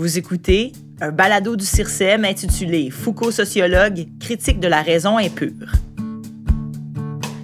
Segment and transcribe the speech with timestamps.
[0.00, 0.72] Vous écoutez
[1.02, 5.72] un balado du CIRCEM intitulé Foucault sociologue, critique de la raison impure.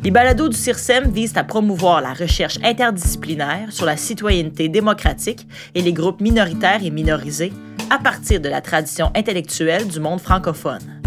[0.02, 5.82] Les balados du CIRCEM visent à promouvoir la recherche interdisciplinaire sur la citoyenneté démocratique et
[5.82, 7.52] les groupes minoritaires et minorisés
[7.90, 11.02] à partir de la tradition intellectuelle du monde francophone.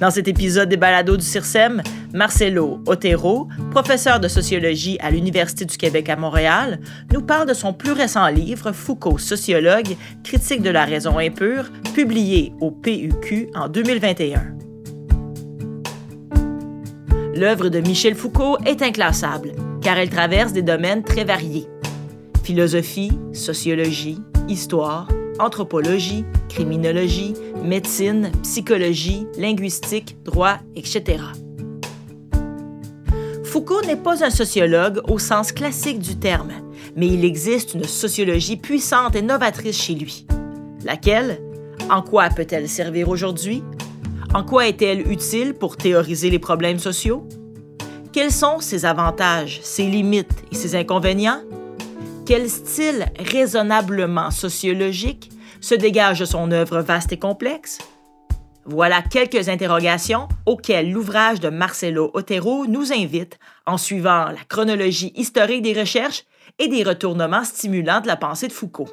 [0.00, 1.82] Dans cet épisode des balados du CIRSEM,
[2.14, 6.78] Marcelo Otero, professeur de sociologie à l'Université du Québec à Montréal,
[7.12, 12.52] nous parle de son plus récent livre Foucault, sociologue, critique de la raison impure, publié
[12.60, 14.56] au PUQ en 2021.
[17.34, 21.66] L'œuvre de Michel Foucault est inclassable, car elle traverse des domaines très variés.
[22.44, 25.08] Philosophie, sociologie, histoire,
[25.38, 27.32] anthropologie, criminologie,
[27.64, 31.18] médecine, psychologie, linguistique, droit, etc.
[33.52, 36.52] Foucault n'est pas un sociologue au sens classique du terme,
[36.96, 40.26] mais il existe une sociologie puissante et novatrice chez lui.
[40.86, 41.38] Laquelle?
[41.90, 43.62] En quoi peut-elle servir aujourd'hui?
[44.32, 47.28] En quoi est-elle utile pour théoriser les problèmes sociaux?
[48.10, 51.42] Quels sont ses avantages, ses limites et ses inconvénients?
[52.24, 57.80] Quel style raisonnablement sociologique se dégage de son œuvre vaste et complexe?
[58.64, 65.62] Voilà quelques interrogations auxquelles l'ouvrage de Marcelo Otero nous invite en suivant la chronologie historique
[65.62, 66.24] des recherches
[66.60, 68.88] et des retournements stimulants de la pensée de Foucault.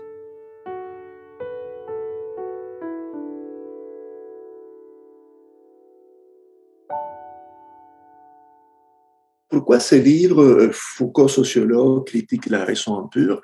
[9.50, 13.42] Pourquoi ce livre, euh, Foucault sociologue, critique la raison pure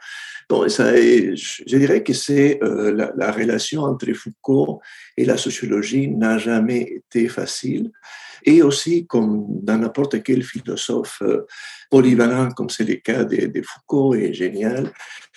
[0.50, 4.82] bon, ça Je dirais que c'est euh, la, la, relation entre Foucault
[5.18, 7.92] et la sociologie n'a jamais été facile.
[8.44, 11.46] Et aussi, comme dans n'importe quel philosophe euh,
[11.90, 14.92] polyvalent, comme c'est le cas de, de Foucault, est génial,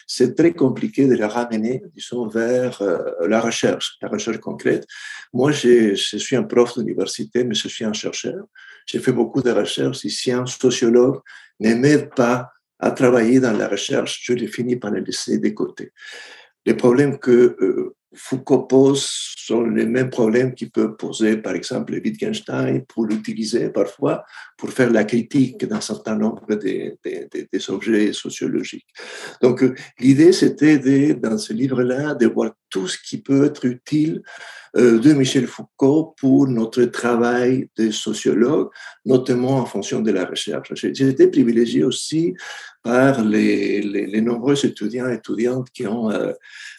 [0.07, 2.83] c'est très compliqué de la ramener, disons, vers
[3.27, 4.87] la recherche, la recherche concrète.
[5.35, 8.47] Moi, je suis un prof d'université, mais je suis un chercheur.
[8.87, 11.21] J'ai fait beaucoup de recherches ici, un sociologue
[11.61, 15.93] n'aimait pas à travailler dans la recherche, je l'ai fini par le laisser de côté.
[16.67, 19.07] Les problèmes que euh, Foucault pose
[19.49, 24.25] sont les mêmes problèmes qu'il peut poser, par exemple, Wittgenstein, pour l'utiliser parfois
[24.57, 28.89] pour faire la critique d'un certain nombre des, des, des, objets sociologiques.
[29.43, 33.65] Donc, euh, l'idée, c'était de, dans ce livre-là, de voir tout ce qui peut être
[33.67, 34.23] utile
[34.77, 38.71] euh, de Michel Foucault pour notre travail de sociologue,
[39.05, 40.73] notamment en fonction de la recherche.
[40.75, 42.35] J'ai été privilégié aussi
[42.83, 46.11] par les, les, les nombreux étudiants et étudiantes qui ont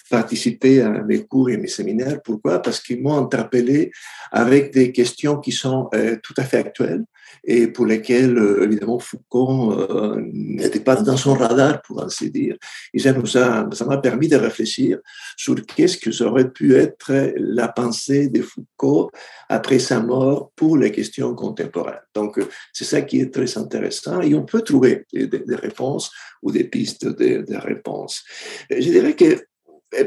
[0.10, 2.22] participé à mes cours et mes séminaires.
[2.24, 2.62] Pourquoi?
[2.62, 3.92] Parce qu'ils m'ont interpellé
[4.32, 7.04] avec des questions qui sont euh, tout à fait actuelles
[7.44, 12.58] et pour lesquelles, euh, évidemment, Foucault euh, n'était pas dans son radar, pour ainsi dire.
[12.94, 15.00] Et ça m'a permis de réfléchir
[15.38, 19.12] sur qu'est-ce que ça aurait pu être la pensée de Foucault
[19.48, 22.02] après sa mort pour les questions contemporaines.
[22.14, 22.40] Donc,
[22.74, 26.64] c'est ça qui est très intéressant et on peut trouver des, des réponses ou des
[26.64, 28.24] pistes de, de réponses.
[28.70, 29.44] Je dirais que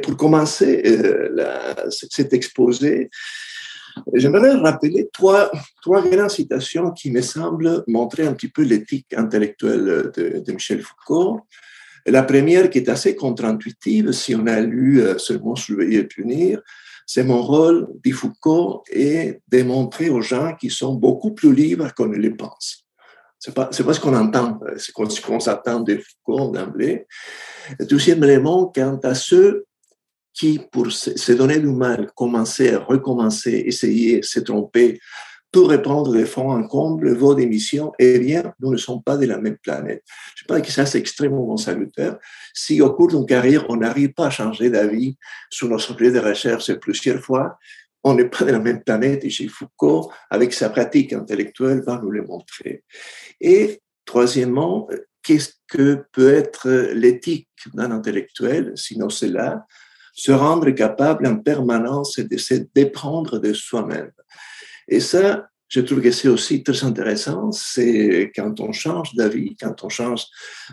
[0.03, 3.11] pour commencer euh, cet exposé,
[4.15, 5.51] j'aimerais rappeler trois,
[5.81, 11.41] trois grandes citations qui me semblent montrer un petit peu l'éthique intellectuelle de, Michel Foucault.
[12.07, 16.61] La première, qui est assez contre-intuitive, si on a lu euh, seulement Surveiller et punir,
[17.07, 21.93] c'est mon rôle, dit Foucault, et de montrer aux gens qui sont beaucoup plus libres
[21.95, 22.87] qu'on ne les pense.
[23.39, 27.07] C'est pas, pas ce qu'on entend, c'est ce qu'on s'attend de Foucault d'emblée.
[27.81, 29.67] Deuxième élément, quant à ceux
[30.35, 35.01] qui, pour se donner du mal, commencer recommencer, essayer, se tromper,
[35.53, 39.27] pour reprendre des fonds en comble, vos démissions, eh bien, nous ne sommes pas de
[39.27, 40.03] la même planète.
[40.35, 42.17] Je pense que ça, c'est extrêmement salutaire.
[42.55, 45.19] Si au cours d'une carrière, on n'arrive pas à changer d'avis
[45.51, 47.59] sur nos objets de recherche plusieurs fois,
[48.03, 52.01] on n'est pas de la même planète et chez Foucault, avec sa pratique intellectuelle, va
[52.03, 52.83] nous le montrer.
[53.39, 54.89] Et troisièmement,
[55.23, 59.67] qu'est-ce que peut être l'éthique d'un intellectuel, sinon cela
[60.13, 64.13] se rendre capable en permanence de se déprendre de soi-même.
[64.89, 69.83] Et ça, je trouve que c'est aussi très intéressant, c'est quand on change d'avis, quand
[69.85, 70.27] on change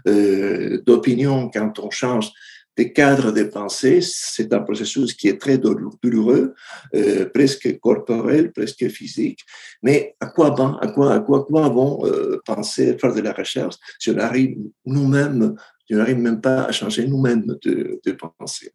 [0.07, 2.31] euh, d'opinion, quand on change
[2.75, 6.53] des cadres de pensée, c'est un processus qui est très douloureux,
[6.95, 9.41] euh, presque corporel, presque physique.
[9.83, 13.33] Mais à quoi bon, à quoi, à quoi, quoi bon euh, penser, faire de la
[13.33, 15.55] recherche si on arrive nous-mêmes,
[15.91, 18.71] on n'arrive même pas à changer nous-mêmes de, de pensée?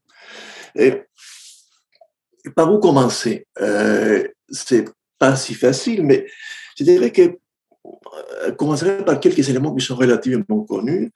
[0.76, 1.03] Et
[2.56, 3.47] par où commencer?
[3.61, 4.85] Euh, C'est
[5.19, 6.26] pas si facile, mais
[6.76, 11.11] je dirais que euh, commencerai par quelques éléments qui sont relativement connus.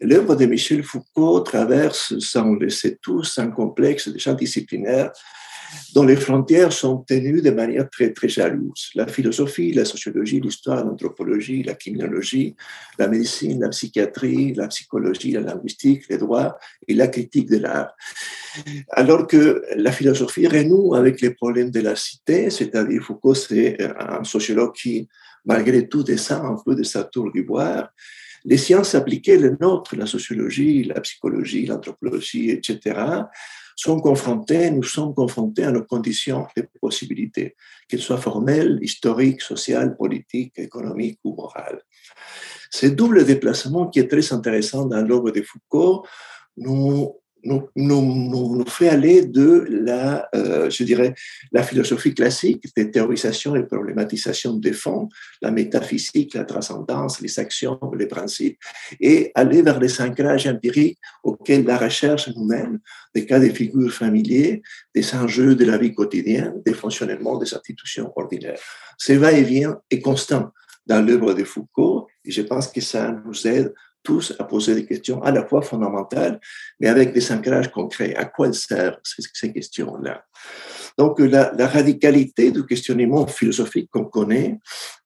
[0.00, 5.12] L'œuvre de Michel Foucault traverse, ça on le sait tous, un complexe de champs disciplinaires
[5.94, 8.90] dont les frontières sont tenues de manière très, très jalouse.
[8.94, 12.56] La philosophie, la sociologie, l'histoire, l'anthropologie, la criminologie,
[12.98, 17.94] la médecine, la psychiatrie, la psychologie, la linguistique, les droits et la critique de l'art.
[18.90, 24.24] Alors que la philosophie renoue avec les problèmes de la cité, c'est-à-dire Foucault, c'est un
[24.24, 25.08] sociologue qui,
[25.44, 27.90] malgré tout, descend un peu de sa tour d'ivoire.
[28.44, 32.94] Les sciences appliquées, les nôtres, la sociologie, la psychologie, l'anthropologie, etc.,
[33.76, 37.56] sont confrontés, nous sommes confrontés à nos conditions de possibilités,
[37.88, 41.80] qu'elles soient formelles, historiques, sociales, politiques, économiques ou morales.
[42.70, 46.04] Ce double déplacement qui est très intéressant dans l'œuvre de Foucault
[46.56, 51.14] nous nous, nous, fait aller de la, euh, je dirais,
[51.52, 55.08] la philosophie classique des théorisations et problématisations des fonds,
[55.42, 58.58] la métaphysique, la transcendance, les actions, les principes,
[59.00, 62.80] et aller vers les ancrages empiriques auxquels la recherche nous mène,
[63.14, 64.62] des cas de figures familiers,
[64.94, 68.58] des enjeux de la vie quotidienne, des fonctionnements des institutions ordinaires.
[68.98, 70.50] Ce va-et-vient est constant
[70.86, 73.72] dans l'œuvre de Foucault, et je pense que ça nous aide
[74.04, 76.38] tous à poser des questions à la fois fondamentales,
[76.78, 78.14] mais avec des ancrages concrets.
[78.14, 80.24] À quoi servent ces, questions-là?
[80.96, 84.58] Donc, la, radicalité du questionnement philosophique qu'on connaît,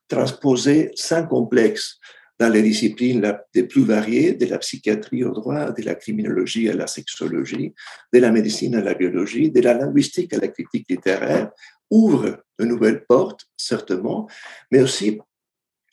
[0.08, 1.98] transposée sans complexe
[2.38, 6.74] dans les disciplines les plus variées, de la psychiatrie au droit, de la criminologie à
[6.74, 7.72] la sexologie,
[8.12, 11.50] de la médecine à la biologie, de la linguistique à la critique littéraire,
[11.90, 14.28] ouvre de nouvelles portes, certainement,
[14.70, 15.18] mais aussi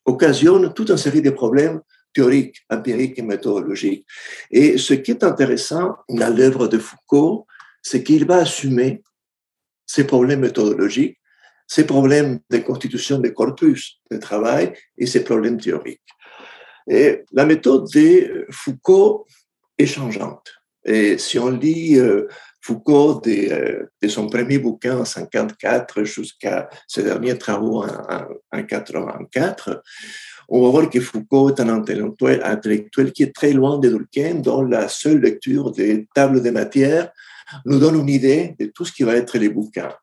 [0.05, 1.81] occasionne toute une série de problèmes
[2.15, 4.07] théorique, empirique et méthodologique.
[4.49, 7.45] Et ce qui est intéressant dans l'œuvre de Foucault,
[7.81, 9.03] c'est qu'il va assumer
[9.85, 11.19] ces problèmes méthodologiques,
[11.67, 16.01] ces problèmes de constitution des corpus de travail et ces problèmes théoriques.
[16.87, 19.25] Et la méthode de Foucault
[19.77, 20.53] est changeante.
[20.85, 22.27] Et si on lit euh,
[22.61, 28.63] Foucault de, euh, de, son premier bouquin en 54 jusqu'à ses derniers travaux en, en
[28.63, 29.83] 84,
[30.49, 34.41] on va voir que Foucault est un intellectuel, intellectuel qui est très loin de Durkheim,
[34.41, 37.11] dont la seule lecture des tables de matière
[37.65, 39.93] nous donne une idée de tout ce qui va être les bouquins.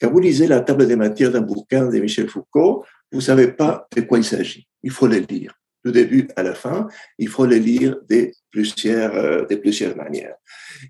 [0.00, 3.48] Quand vous lisez la table des matières d'un bouquin de Michel Foucault, vous ne savez
[3.48, 4.66] pas de quoi il s'agit.
[4.82, 5.54] Il faut le lire.
[5.84, 10.34] Du début à la fin, il faut le lire de plusieurs, euh, de plusieurs manières.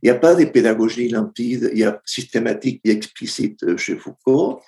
[0.02, 4.62] Il n'y a pas de pédagogie limpide, il y a systématique et explicite chez Foucault.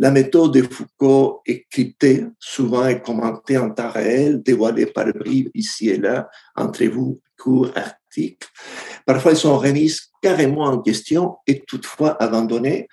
[0.00, 5.50] La méthode de Foucault est cryptée, souvent est commentée en temps réel, dévoilée par bribes
[5.52, 8.48] ici et là, entre vous, courts articles.
[9.04, 12.88] Parfois, elles sont remises carrément en question et toutefois abandonnées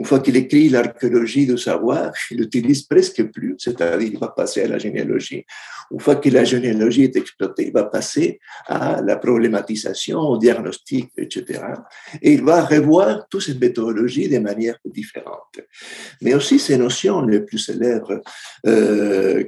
[0.00, 4.62] une fois qu'il écrit l'archéologie du savoir, il l'utilise presque plus, c'est-à-dire il va passer
[4.62, 5.44] à la généalogie.
[5.90, 11.10] Une fois que la généalogie est exploitée, il va passer à la problématisation, au diagnostic,
[11.18, 11.60] etc.
[12.22, 15.60] Et il va revoir toutes ces méthodologies de manière différente.
[16.22, 18.22] Mais aussi ces notions les plus célèbres,
[18.66, 19.44] euh,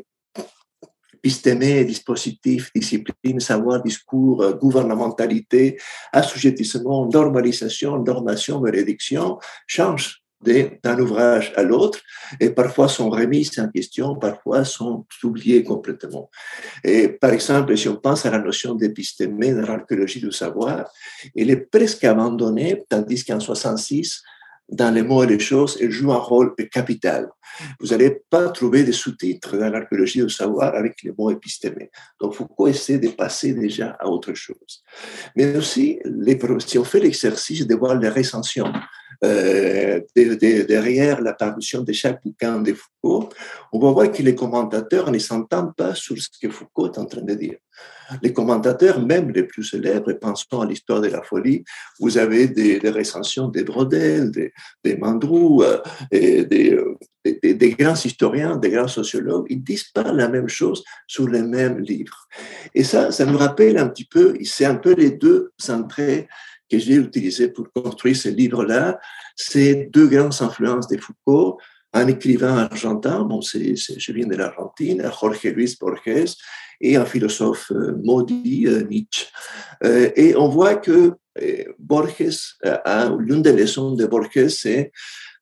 [1.14, 5.80] épistémé, dispositif, discipline, savoir, discours, gouvernementalité,
[6.12, 12.00] assujettissement, normalisation, normation, réduction, changent d'un ouvrage à l'autre
[12.40, 16.30] et parfois sont remises en question, parfois sont oubliées complètement.
[16.82, 20.90] Et par exemple, si on pense à la notion d'épistémé dans l'archéologie du savoir,
[21.36, 24.22] elle est presque abandonnée, tandis qu'en 66,
[24.68, 27.28] dans les mots et les choses, elle joue un rôle capital.
[27.78, 31.90] Vous n'allez pas trouver des sous-titres dans l'archéologie du savoir avec les mots épistémés.
[32.18, 34.82] Donc, Foucault essaie de passer déjà à autre chose.
[35.36, 35.98] Mais aussi,
[36.66, 38.72] si on fait l'exercice de voir les recensions
[39.24, 43.28] euh, derrière la parution de chaque bouquin de Foucault,
[43.72, 47.06] on va voir que les commentateurs ne s'entendent pas sur ce que Foucault est en
[47.06, 47.56] train de dire.
[48.20, 51.64] Les commentateurs, même les plus célèbres, pensons à l'histoire de la folie,
[52.00, 54.52] vous avez des, recensions des Brodel, des,
[54.84, 55.78] des Mandrou, euh,
[56.10, 60.82] des, euh, des, des, grands historiens, des grands sociologues, ils disent pas la même chose
[61.06, 62.26] sur les mêmes livres.
[62.74, 66.28] Et ça, ça nous rappelle un petit peu, c'est un peu les deux entrées
[66.72, 68.98] que j'ai utilisées pour construire ce livre-là.
[69.36, 71.58] C'est deux grandes influences de Foucault,
[71.92, 76.34] un écrivain argentin, bon, c'est, je viens de l'Argentine, Jorge Luis Borges,
[76.80, 79.26] et un philosophe euh, maudit, euh, Nietzsche.
[79.84, 81.12] Euh, et on voit que
[81.78, 82.56] Borges,
[83.18, 84.92] l'une des leçons de Borges, c'est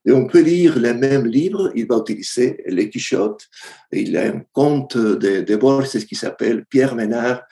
[0.07, 3.47] on peut lire les mêmes livres, il va utiliser les Quichotte,
[3.93, 7.43] il a un conte de, Borges qui s'appelle Pierre Ménard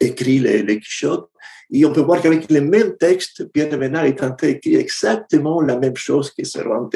[0.00, 1.28] écrit les, les Quichottes.
[1.72, 4.78] Et on peut voir qu'avec les mêmes textes, Pierre de Ménard est en train d'écrire
[4.78, 6.94] exactement la même chose que Cervantes,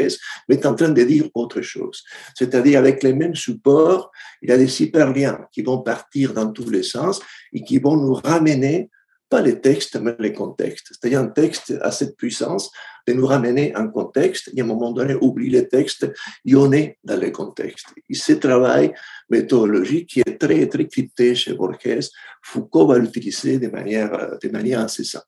[0.48, 2.04] mais est en train de dire autre chose.
[2.34, 6.68] C'est-à-dire avec les mêmes supports, il y a des super-liens qui vont partir dans tous
[6.68, 7.20] les sens
[7.52, 8.90] et qui vont nous ramener
[9.28, 10.88] pas les textes, mais les contextes.
[10.90, 12.70] C'est-à-dire un texte a cette puissance
[13.06, 16.10] de nous ramener un contexte et à un moment donné, oublie les textes
[16.44, 17.88] et on est dans les contextes.
[18.08, 18.92] Et ce travail
[19.28, 22.10] méthodologique qui est très, très crypté chez Borges,
[22.42, 25.24] Foucault va l'utiliser de manière, de manière incessante.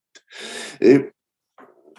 [0.80, 1.10] Et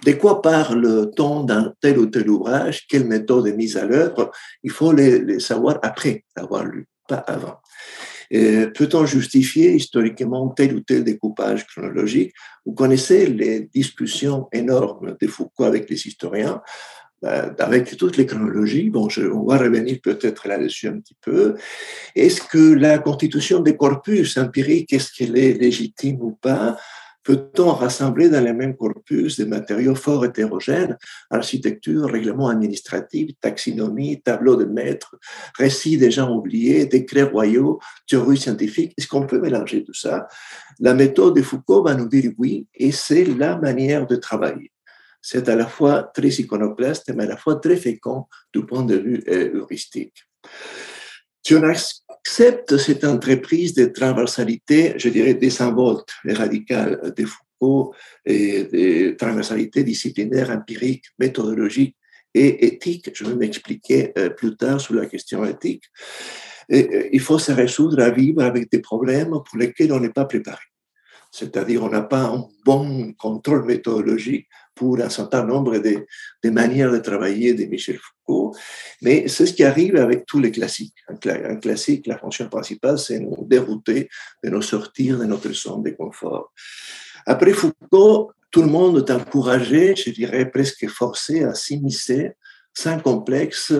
[0.05, 2.87] de quoi parle-t-on dans tel ou tel ouvrage?
[2.87, 4.31] Quelle méthode est mise à l'œuvre?
[4.63, 7.57] Il faut les, les savoir après l'avoir lu, pas avant.
[8.29, 12.33] Peut-on justifier historiquement tel ou tel découpage chronologique?
[12.65, 16.61] Vous connaissez les discussions énormes de Foucault avec les historiens,
[17.21, 18.89] ben, avec toutes les chronologies.
[18.89, 21.55] Bon, on va revenir peut-être là-dessus un petit peu.
[22.15, 26.77] Est-ce que la constitution des corpus empiriques, est-ce qu'elle est légitime ou pas?
[27.29, 30.97] Peut-on rassembler dans les mêmes corpus des matériaux fort hétérogènes,
[31.29, 35.15] architecture, règlement administratif, taxinomie, tableau de maître,
[35.55, 38.95] récits des gens oubliés, décrets royaux, théories scientifiques?
[38.97, 40.27] Est-ce qu'on peut mélanger tout ça?
[40.79, 44.71] La méthode de Foucault va nous dire oui, et c'est la manière de travailler.
[45.21, 48.95] C'est à la fois très iconoclaste, mais à la fois très fécond du point de
[48.95, 50.23] vue euh, heuristique.
[52.19, 57.93] Accepte cette entreprise de transversalité, je dirais désinvolte et radicale de Foucault
[58.25, 61.95] et de transversalité disciplinaire, empirique, méthodologique
[62.33, 65.85] et éthique, je vais m'expliquer euh, plus tard sur la question éthique,
[66.69, 70.25] et il faut se résoudre à vivre avec des problèmes pour lesquels on n'est pas
[70.25, 70.61] préparé.
[71.31, 74.47] C'est-à-dire, on n'a pas un bon contrôle méthodologique
[74.79, 78.55] pour un certain nombre de, manières de travailler de Michel Foucault,
[79.01, 80.95] mais c'est ce qui arrive avec tous les classiques.
[81.09, 84.09] Un, classique, la fonction principale, c'est nous dérouter,
[84.41, 86.53] de nous sortir de notre zone de confort.
[87.25, 92.31] Après Foucault, tout le monde est encouragé, je dirais presque forcé à s'immiscer
[92.73, 93.73] sans complexe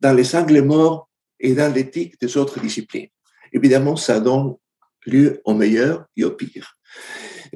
[0.00, 3.12] dans les angles morts et dans l'éthique des autres disciplines.
[3.52, 4.56] Évidemment, ça donne
[5.06, 6.76] lieu au meilleur et au pire.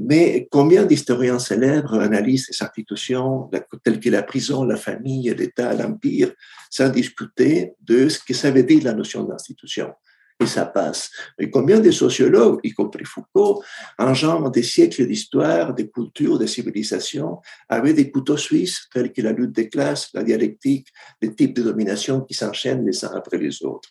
[0.00, 3.50] Mais combien d'historiens célèbres analysent ces institutions
[3.85, 6.33] telles que la prison, la famille, l'État, l'Empire,
[6.71, 9.93] sans discuter de ce que ça veut dire la notion d'institution?
[10.40, 11.11] Et ça passe.
[11.40, 13.61] Et combien de sociologues, y compris Foucault,
[13.99, 19.21] en genre des siècles d'histoire, des cultures, des civilisations, avaient des couteaux suisses tels que
[19.21, 20.87] la lutte des classes, la dialectique,
[21.21, 23.88] les types de domination qui s'enchaînent les uns après les autres.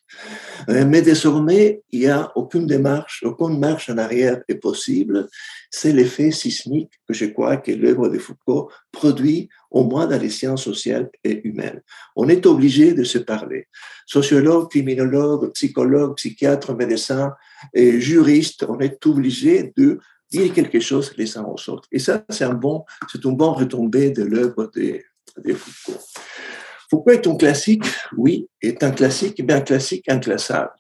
[0.70, 5.28] Euh, mais désormais, il n'y a aucune démarche, aucune marche en arrière est possible.
[5.70, 10.30] C'est l'effet sismique que je crois que l'œuvre de Foucault produit au moins dans les
[10.30, 11.82] sciences sociales et humaines.
[12.16, 13.68] On est obligé de se parler.
[14.06, 17.34] Sociologue, criminologue, psychologue, psychiatre, médecin
[17.74, 20.00] et juriste, on est obligé de
[20.32, 21.88] dire quelque chose les uns aux autres.
[21.92, 25.02] Et ça, c'est un bon, c'est un bon retombé de l'œuvre de,
[25.44, 26.00] de, Foucault.
[26.90, 27.86] Foucault est un classique,
[28.18, 30.72] oui, est un classique, mais un classique inclassable.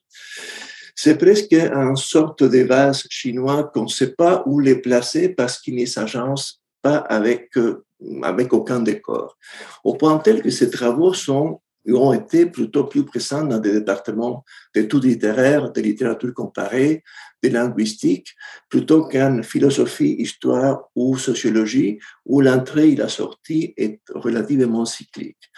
[1.00, 5.60] C'est presque une sorte de vase chinois qu'on ne sait pas où les placer parce
[5.60, 7.86] qu'il ne s'agence pas avec euh,
[8.24, 9.38] avec aucun décor.
[9.84, 14.44] Au point tel que ces travaux sont, ont été plutôt plus présents dans des départements
[14.74, 17.04] d'études littéraires, de littérature comparée,
[17.44, 18.36] de linguistique,
[18.68, 25.51] plutôt qu'en philosophie, histoire ou sociologie, où l'entrée et la sortie est relativement cyclique.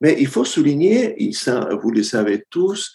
[0.00, 1.16] Mais il faut souligner,
[1.82, 2.92] vous le savez tous,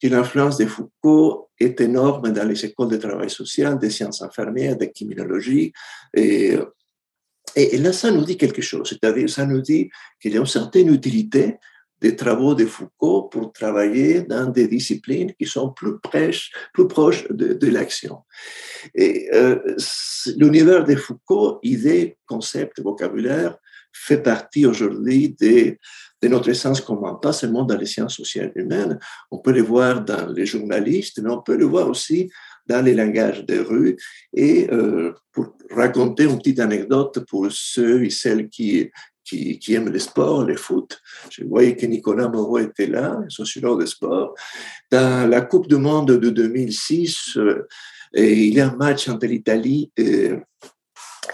[0.00, 4.76] que l'influence de Foucault est énorme dans les écoles de travail social, des sciences infirmières,
[4.76, 5.72] de criminologie,
[6.14, 6.58] et
[7.54, 9.90] et, là, ça nous dit quelque chose, c'est-à-dire ça nous dit
[10.20, 11.56] qu'il y a une certaine utilité
[12.02, 17.26] des travaux de Foucault pour travailler dans des disciplines qui sont plus proches, plus proches
[17.30, 18.18] de, l'action.
[18.94, 19.58] Et euh,
[20.36, 23.56] l'univers de Foucault, idées, concepts, vocabulaire,
[23.92, 25.76] fait partie aujourd'hui de,
[26.28, 28.98] notre essence commun, pas seulement dans les sciences sociales humaines.
[29.30, 32.30] On peut les voir dans les journalistes, mais on peut le voir aussi
[32.66, 33.96] dans les langages des rues.
[34.32, 38.90] Et euh, pour raconter une petite anecdote pour ceux et celles qui,
[39.24, 41.00] qui, qui, aiment le sport, le foot.
[41.30, 44.34] Je voyais que Nicolas Moreau était là, sociologue de sport.
[44.90, 47.66] Dans la Coupe du Monde de 2006, euh,
[48.14, 50.32] il y a un match entre l'Italie et,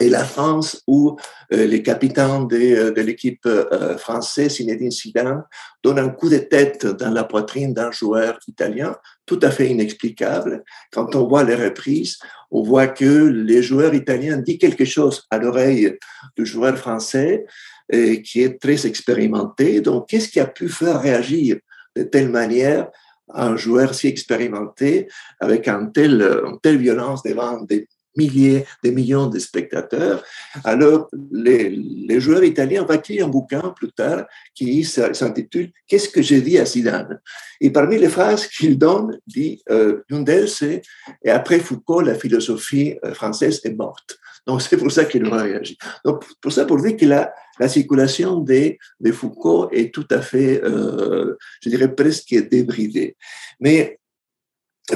[0.01, 1.17] et, la France où
[1.53, 5.45] euh, les capitaines de, l'équipe euh, française, Zinedine Zidane,
[5.83, 10.63] donne un coup de tête dans la poitrine d'un joueur italien tout à fait inexplicable.
[10.93, 12.19] Quand on voit les reprises,
[12.51, 15.99] on voit que les joueurs italiens disent quelque chose à l'oreille
[16.37, 17.45] du joueur français
[17.91, 19.81] qui est très expérimenté.
[19.81, 21.59] Donc, qu'est-ce qui a pu faire réagir
[21.97, 22.89] de telle manière
[23.35, 25.09] un joueur si expérimenté
[25.41, 30.23] avec une telle violence devant des milliers, des millions de spectateurs?
[30.65, 36.21] Alors, les, les joueurs italiens ont écrit un bouquin plus tard qui s'intitule Qu'est-ce que
[36.21, 37.21] j'ai dit à Zidane?
[37.61, 40.83] Et parmi les phrases qu'il donne, dit, euh, d'elles, c'est
[41.25, 44.19] Et après Foucault, la philosophie euh, française est morte.
[44.49, 45.77] Donc, c'est pour ça qu'il a réagi.
[46.05, 50.23] Donc, pour ça, pour dire que la, la circulation des, de Foucault est tout à
[50.23, 53.15] fait, euh, je dirais presque débridée.
[53.61, 54.01] Mais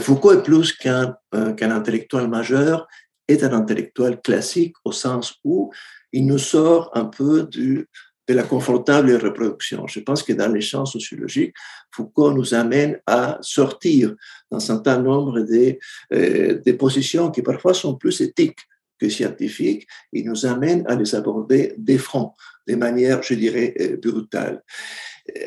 [0.01, 2.89] Foucault est plus qu'un euh, qu'un intellectuel majeur,
[3.29, 5.71] est un intellectuel classique au sens où
[6.13, 7.87] il nous sort un peu de
[8.29, 9.87] la confortable reproduction.
[9.87, 11.55] Je pense que dans les champs sociologiques,
[11.91, 14.15] Foucault nous amène à sortir
[14.51, 15.79] d'un certain nombre de,
[16.15, 18.61] euh, des positions qui parfois sont plus éthiques
[19.03, 19.87] que scientifiques.
[20.13, 22.33] Il nous amène à les aborder des fronts,
[22.69, 24.63] de manière, je dirais, euh, brutale.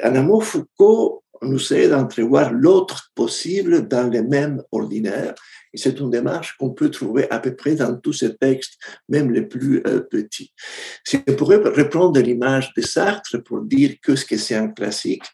[0.03, 5.35] En un mot, Foucault nous aide à entrevoir l'autre possible dans les mêmes ordinaires.
[5.73, 8.75] C'est une démarche qu'on peut trouver à peu près dans tous ces textes,
[9.09, 10.53] même les plus euh, petits.
[11.03, 15.25] Si on pourrait reprendre l'image de Sartre pour dire que ce que c'est un classique,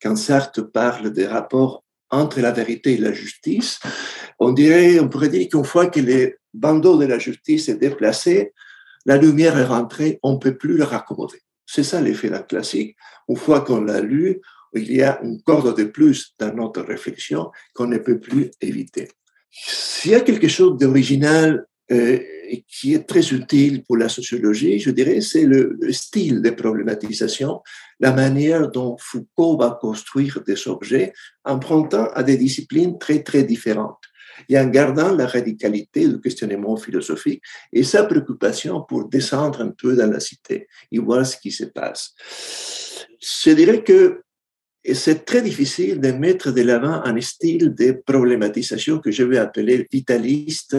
[0.00, 3.80] quand Sartre parle des rapports entre la vérité et la justice,
[4.38, 8.52] on dirait, on pourrait dire qu'une fois que le bandeau de la justice est déplacé,
[9.06, 11.40] la lumière est rentrée, on ne peut plus le raccommoder.
[11.66, 12.96] C'est ça l'effet classique.
[13.28, 14.40] Une fois qu'on l'a lu,
[14.74, 19.08] il y a une corde de plus dans notre réflexion qu'on ne peut plus éviter.
[19.50, 22.18] S'il y a quelque chose d'original euh,
[22.66, 27.62] qui est très utile pour la sociologie, je dirais, c'est le, style de problématisation,
[28.00, 31.12] la manière dont Foucault va construire des objets,
[31.44, 34.02] empruntant à des disciplines très, très différentes
[34.48, 37.42] et en gardant la radicalité du questionnement philosophique
[37.72, 41.64] et sa préoccupation pour descendre un peu dans la cité et voir ce qui se
[41.64, 42.14] passe.
[43.20, 44.22] Je dirais que
[44.94, 49.86] c'est très difficile de mettre de l'avant un style de problématisation que je vais appeler
[49.90, 50.76] vitaliste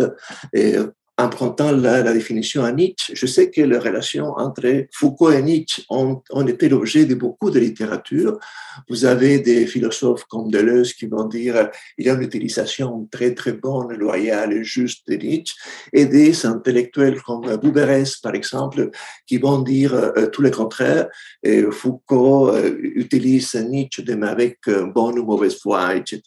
[0.54, 0.78] et
[1.20, 5.84] empruntant la, la, définition à Nietzsche, je sais que les relations entre Foucault et Nietzsche
[5.90, 8.40] ont, été l'objet de beaucoup de littérature.
[8.88, 13.34] Vous avez des philosophes comme Deleuze qui vont dire il y a une utilisation très
[13.34, 15.56] très bonne, loyale et juste de Nietzsche,
[15.92, 18.90] et des intellectuels comme Bouberès, par exemple,
[19.28, 21.08] qui vont dire euh, tout le contraire.
[21.43, 26.22] Et Foucault euh, utilise Nietzsche avec euh, bonne ou mauvaise foi, etc.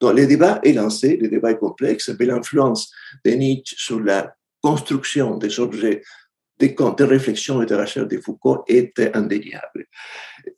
[0.00, 2.90] Donc le débat est lancé, le débat est complexe, mais l'influence
[3.24, 4.19] de Nietzsche sur la
[4.62, 6.02] construction des objets
[6.58, 9.86] des, de réflexion et de recherche de Foucault était indéniable.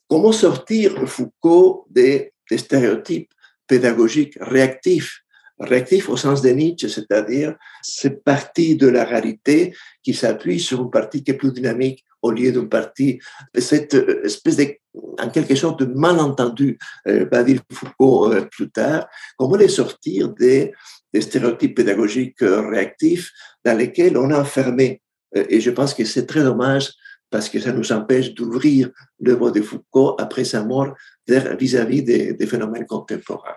[0.09, 3.33] Comment sortir Foucault des, des stéréotypes
[3.67, 5.21] pédagogiques réactifs?
[5.61, 10.91] Réactifs au sens de Nietzsche, c'est-à-dire cette partie de la réalité qui s'appuie sur une
[10.91, 13.21] partie qui est plus dynamique au lieu d'une partie,
[13.59, 19.09] cette espèce de, en quelque sorte, de malentendu, euh, va dire Foucault euh, plus tard,
[19.37, 20.73] comment les sortir des,
[21.19, 23.31] stéréotypes pédagogiques euh, réactifs
[23.65, 25.03] dans lesquels on a enfermé.
[25.37, 26.91] Euh, et je pense que c'est très dommage
[27.31, 30.95] parce que ça nous empêche d'ouvrir l'œuvre de Foucault après sa mort
[31.27, 33.57] vis-à-vis des, des, phénomènes contemporains.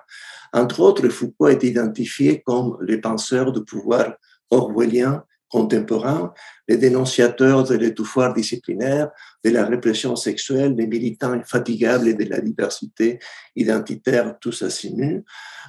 [0.54, 4.14] Entre autres, Foucault est identifié comme le penseur du pouvoir
[4.50, 6.34] orwellien contemporains,
[6.68, 9.10] les dénonciateurs de l'étouffoir disciplinaire,
[9.44, 13.20] de la répression sexuelle, les militants infatigables de la diversité
[13.56, 15.24] identitaire, tous assimus,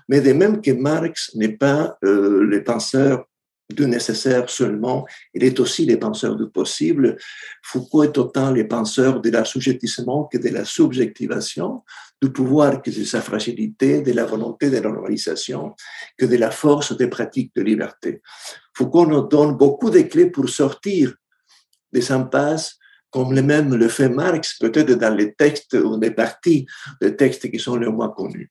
[0.08, 3.26] mais de même que Marx n'est pas euh, le penseur
[3.74, 7.16] du nécessaire seulement, il est aussi le penseur du possible.
[7.62, 11.82] Foucault est autant le penseur de l'assujettissement que de la subjectivation,
[12.22, 15.74] du pouvoir que de sa fragilité, de la volonté de la normalisation,
[16.16, 18.22] que de la force des pratiques de liberté.
[18.74, 21.14] Foucault nous donne beaucoup de clés pour sortir
[21.92, 22.78] des impasses,
[23.10, 26.66] comme le même le fait Marx, peut-être dans les textes ou des parties
[27.00, 28.50] des textes qui sont les moins connus.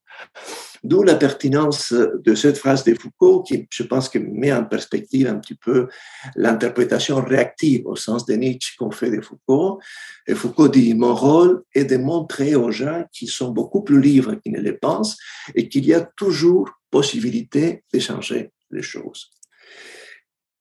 [0.84, 5.28] D'où la pertinence de cette phrase de Foucault qui, je pense, que met en perspective
[5.28, 5.88] un petit peu
[6.36, 9.80] l'interprétation réactive au sens de Nietzsche qu'on fait de Foucault.
[10.28, 14.36] Et Foucault dit, mon rôle est de montrer aux gens qui sont beaucoup plus libres
[14.36, 15.18] qu'ils ne le pensent
[15.56, 19.32] et qu'il y a toujours possibilité de changer les choses.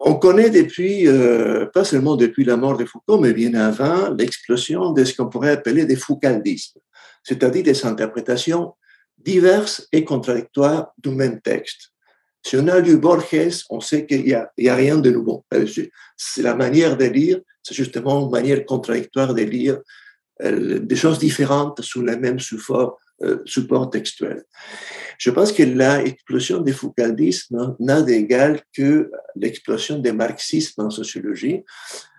[0.06, 4.92] On connaît depuis, euh, pas seulement depuis la mort de Foucault, mais bien avant, l'explosion
[4.92, 6.78] de ce qu'on pourrait appeler des foucaldismes,
[7.22, 8.74] c'est-à-dire des interprétations
[9.16, 11.90] diverses et contradictoires du même texte.
[12.42, 15.46] Si on a lu Borges, on sait qu'il n'y a, rien de nouveau
[16.18, 19.78] C'est la manière de lire, c'est justement une manière contradictoire de lire
[20.42, 24.42] euh, des choses différentes sous le même support, euh, support textuel.
[25.18, 31.62] Je pense que l'explosion du foucaldisme n'a d'égal que l'explosion du marxisme en sociologie.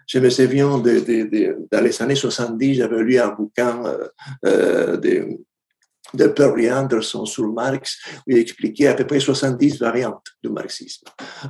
[0.07, 3.83] Je me souviens dans les années 70, j'avais lu un bouquin
[4.45, 5.37] euh, de
[6.13, 11.05] de Perry Anderson sur Marx, où il expliquait à peu près 70 variantes du marxisme.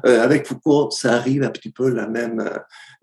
[0.05, 2.49] Euh, avec Foucault, ça arrive un petit peu la même,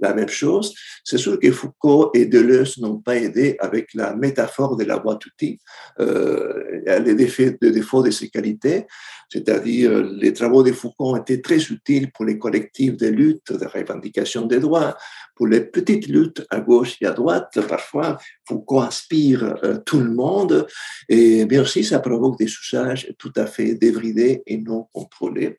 [0.00, 0.74] la même chose.
[1.04, 5.24] C'est sûr que Foucault et Deleuze n'ont pas aidé avec la métaphore de la boîte
[5.26, 5.60] outils,
[6.00, 8.86] euh, les défauts, les défauts de ses qualités,
[9.28, 13.66] c'est-à-dire les travaux de Foucault ont été très utiles pour les collectifs de lutte, de
[13.66, 14.96] revendication des droits,
[15.34, 17.58] pour les petites luttes à gauche et à droite.
[17.68, 20.66] Parfois, Foucault inspire euh, tout le monde,
[21.08, 25.58] et bien aussi, ça provoque des souchages tout à fait débridés et non contrôlés.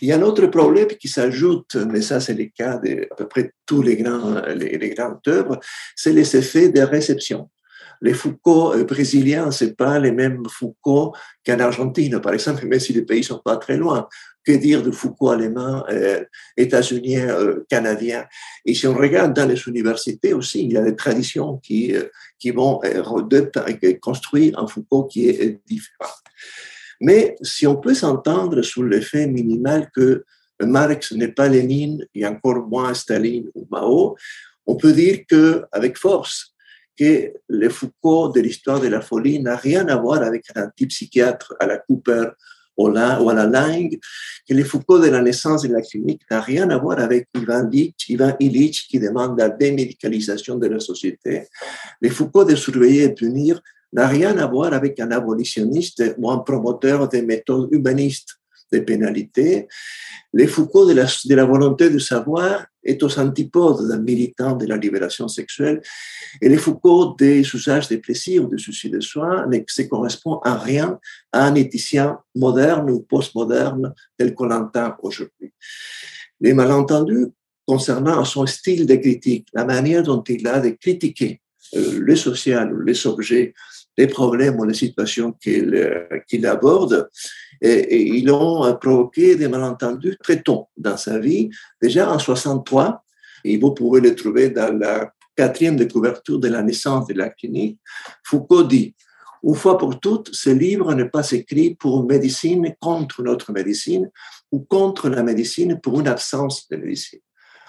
[0.00, 3.14] Il y a un autre problème qui s'ajoute, mais ça, c'est le cas de à
[3.14, 4.94] peu près tous les grands, les, les
[5.28, 5.58] œuvres,
[5.96, 7.48] c'est les effets de réception
[8.00, 12.92] les Foucault euh, brésiliens, c'est pas les mêmes Foucault qu'en Argentine, par exemple, même si
[12.92, 14.08] les pays sont pas très loin.
[14.48, 16.24] Que dire de Foucault allemand, euh,
[16.56, 18.24] états-unien, euh, canadien
[18.64, 22.04] Et si on regarde dans les universités aussi, il y a des traditions qui, euh,
[22.38, 22.80] qui vont
[24.00, 26.14] construire un Foucault qui est différent.
[26.98, 30.24] Mais si on peut s'entendre sur l'effet minimal que
[30.62, 34.16] Marx n'est pas Lénine et encore moins Staline ou Mao,
[34.64, 36.54] on peut dire que avec force,
[36.98, 40.88] que le Foucault de l'histoire de la folie n'a rien à voir avec un type
[40.88, 42.30] psychiatre à la Cooper
[42.78, 43.98] ou, à la Lange,
[44.48, 47.68] que le Foucault de la naissance de la clinique n'a rien à voir avec Ivan
[48.40, 51.48] Illich, qui demande la démédicalisation de la société.
[52.00, 53.60] Le Foucault de surveiller et punir
[53.92, 58.38] n'a rien à voir avec un abolitionniste ou un promoteur des méthodes humanistes
[58.70, 59.68] des pénalités.
[60.32, 65.28] Le Foucault de la, volonté de savoir est aux antipodes d'un militant de la libération
[65.28, 65.80] sexuelle.
[66.40, 70.38] Et le Foucault des usages des plaisirs ou des soucis de soi ne se correspond
[70.44, 70.98] à rien
[71.32, 75.52] à un éthicien moderne ou postmoderne tel qu'on l'entend aujourd'hui.
[76.40, 77.28] Les malentendus
[77.66, 81.40] concernant son style de critique, la manière dont il a de critiquer
[81.74, 83.52] euh, le social les objets,
[83.98, 87.10] les problèmes ou les situations qu'il euh, aborde,
[87.60, 91.50] et, ils ont provoqué des malentendus très tôt dans sa vie.
[91.80, 93.04] Déjà en 63,
[93.44, 97.78] et vous pouvez le trouver dans la quatrième de de la naissance de la clinique,
[98.24, 98.94] Foucault dit,
[99.44, 104.10] une fois pour toutes, ce livre n'est pas écrit pour médecine contre notre médecine
[104.50, 107.20] ou contre la médecine pour une absence de médecine.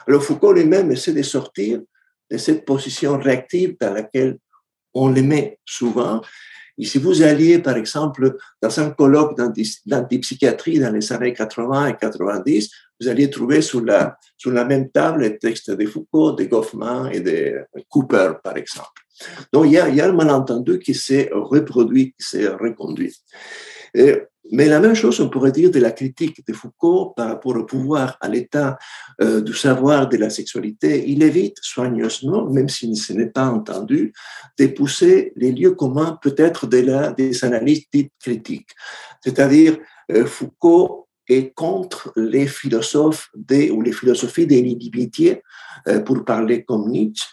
[0.07, 1.81] Alors Foucault lui-même essaie de sortir
[2.31, 4.39] de cette position réactive dans laquelle
[4.95, 6.21] on le met souvent
[6.79, 9.37] et si vous alliez, par exemple, dans un colloque
[9.85, 12.69] d'antipsychiatrie dans les années 80 et 90,
[13.01, 14.17] vous alliez trouver sur la,
[14.65, 18.87] même table les textes de Foucault, de Goffman et de Cooper, par exemple.
[19.51, 23.13] Donc, il y a, il un malentendu qui s'est reproduit, qui s'est reconduit.
[24.51, 27.65] Mais la même chose, on pourrait dire de la critique de Foucault par rapport au
[27.65, 28.77] pouvoir, à l'état
[29.21, 31.05] euh, du savoir de la sexualité.
[31.07, 34.13] Il évite soigneusement, même si ce n'est pas entendu,
[34.57, 38.71] de pousser les lieux communs peut-être des analyses dites critiques.
[39.23, 39.77] C'est-à-dire,
[40.11, 43.29] euh, Foucault est contre les philosophes
[43.71, 45.43] ou les philosophies des l'individualité,
[45.87, 47.27] euh, pour parler comme Nietzsche.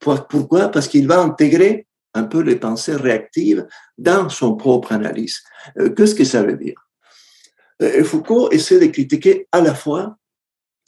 [0.00, 0.68] Pourquoi?
[0.68, 1.87] Parce qu'il va intégrer
[2.18, 5.38] un peu les pensées réactives dans son propre analyse.
[5.78, 6.74] Euh, qu'est-ce que ça veut dire?
[7.82, 10.16] Euh, Foucault essaie de critiquer à la fois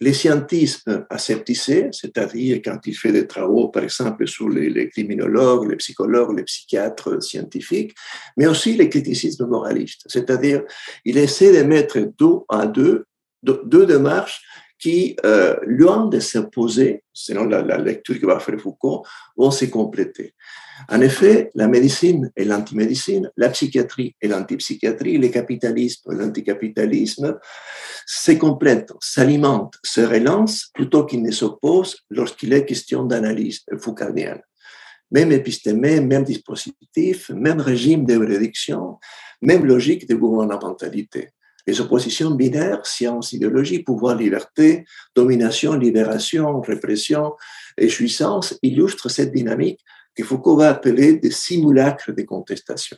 [0.00, 5.76] les scientifiques aseptisés, c'est-à-dire quand il fait des travaux, par exemple, sur les, criminologues, les
[5.76, 7.94] psychologues, les psychiatres scientifiques,
[8.36, 10.02] mais aussi les criticismes moralistes.
[10.06, 10.62] C'est-à-dire,
[11.04, 13.04] il essaie de mettre deux à deux,
[13.42, 14.40] deux démarches
[14.78, 19.04] qui, euh, loin de s'opposer, selon la, la, lecture que va faire Foucault,
[19.36, 20.34] vont se compléter.
[20.88, 27.38] En effet, la médecine et l'antimédecine, la psychiatrie et l'antipsychiatrie, le capitalisme et l'anticapitalisme
[28.06, 34.40] se complètent, s'alimentent, se relancent plutôt qu'ils ne s'opposent lorsqu'il est question d'analyse foucaultienne.
[35.10, 38.98] Même épistémé, même dispositif, même régime de réduction,
[39.42, 41.30] même logique de gouvernementalité.
[41.66, 47.34] Les oppositions binaires, science, idéologie, pouvoir, liberté, domination, libération, répression
[47.76, 49.80] et jouissance illustrent cette dynamique
[50.14, 52.96] que Foucault va appeler des simulacres de contestation.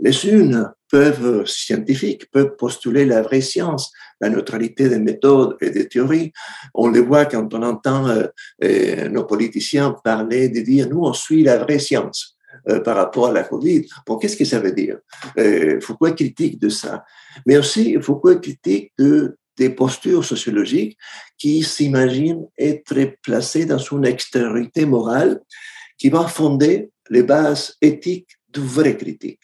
[0.00, 5.88] Les unes peuvent, scientifiques, peuvent postuler la vraie science, la neutralité des méthodes et des
[5.88, 6.32] théories.
[6.72, 8.26] On le voit quand on entend euh,
[8.62, 12.38] euh, nos politiciens parler de dire nous on suit la vraie science.
[12.68, 13.86] Euh, par rapport à la Covid.
[14.06, 14.98] Bon, qu'est-ce que ça veut dire?
[15.38, 17.04] Euh, Foucault critique de ça?
[17.46, 20.96] Mais aussi, Foucault critique de, des postures sociologiques
[21.36, 25.40] qui s'imaginent être placées dans une extériorité morale
[25.98, 29.40] qui va fonder les bases éthiques de vraie critique.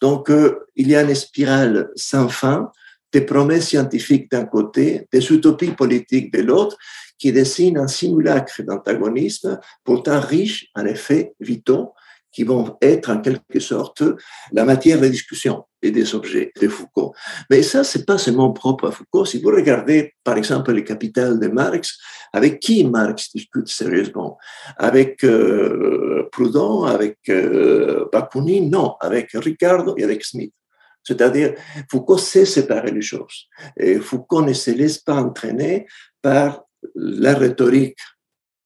[0.00, 2.70] Donc, euh, il y a une spirale sans fin
[3.12, 6.76] des promesses scientifiques d'un côté, des utopies politiques de l'autre,
[7.18, 11.94] qui dessinent un simulacre d'antagonisme, pourtant riche en effets vitaux,
[12.38, 14.04] qui vont être en quelque sorte
[14.52, 17.12] la matière de discussion et des objets de Foucault.
[17.50, 19.24] Mais ça, c'est pas seulement propre à Foucault.
[19.24, 21.98] Si vous regardez, par exemple, les capitales de Marx,
[22.32, 24.38] avec qui Marx discute sérieusement?
[24.76, 30.54] Avec euh, Proudhon, avec euh, Bakounine Non, avec Ricardo et avec Smith.
[31.02, 31.54] C'est-à-dire,
[31.90, 33.48] Foucault sait séparer les choses.
[33.76, 35.88] Et Foucault ne se laisse pas entraîner
[36.22, 36.62] par
[36.94, 37.98] la rhétorique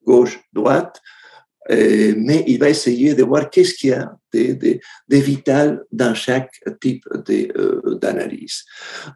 [0.04, 1.00] gauche-droite,
[1.70, 4.52] euh, mais il va essayer de voir qu'est-ce qu'il y a de,
[5.08, 8.64] de, vital dans chaque type euh, d'analyse.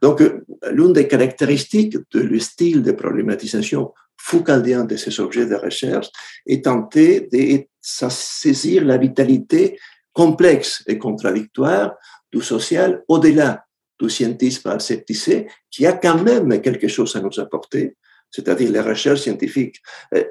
[0.00, 6.08] Donc, euh, l'une des caractéristiques du style de problématisation foucaldien de ces objets de recherche
[6.46, 9.78] est tenter de saisir la vitalité
[10.12, 11.94] complexe et contradictoire
[12.32, 13.64] du social au-delà
[13.98, 17.96] du scientisme acceptisé, qui a quand même quelque chose à nous apporter,
[18.36, 19.80] c'est-à-dire les recherches scientifiques,
[20.14, 20.24] euh,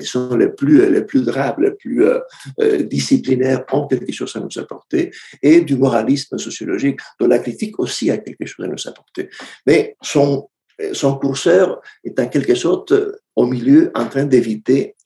[0.00, 2.18] sont les plus, les plus durables, les plus euh,
[2.60, 7.78] euh, disciplinaires, ont quelque chose à nous apporter, et du moralisme sociologique, dont la critique
[7.78, 9.30] aussi a quelque chose à nous apporter.
[9.66, 10.48] Mais son,
[10.92, 12.92] son curseur est en quelque sorte
[13.36, 14.96] au milieu en train d'éviter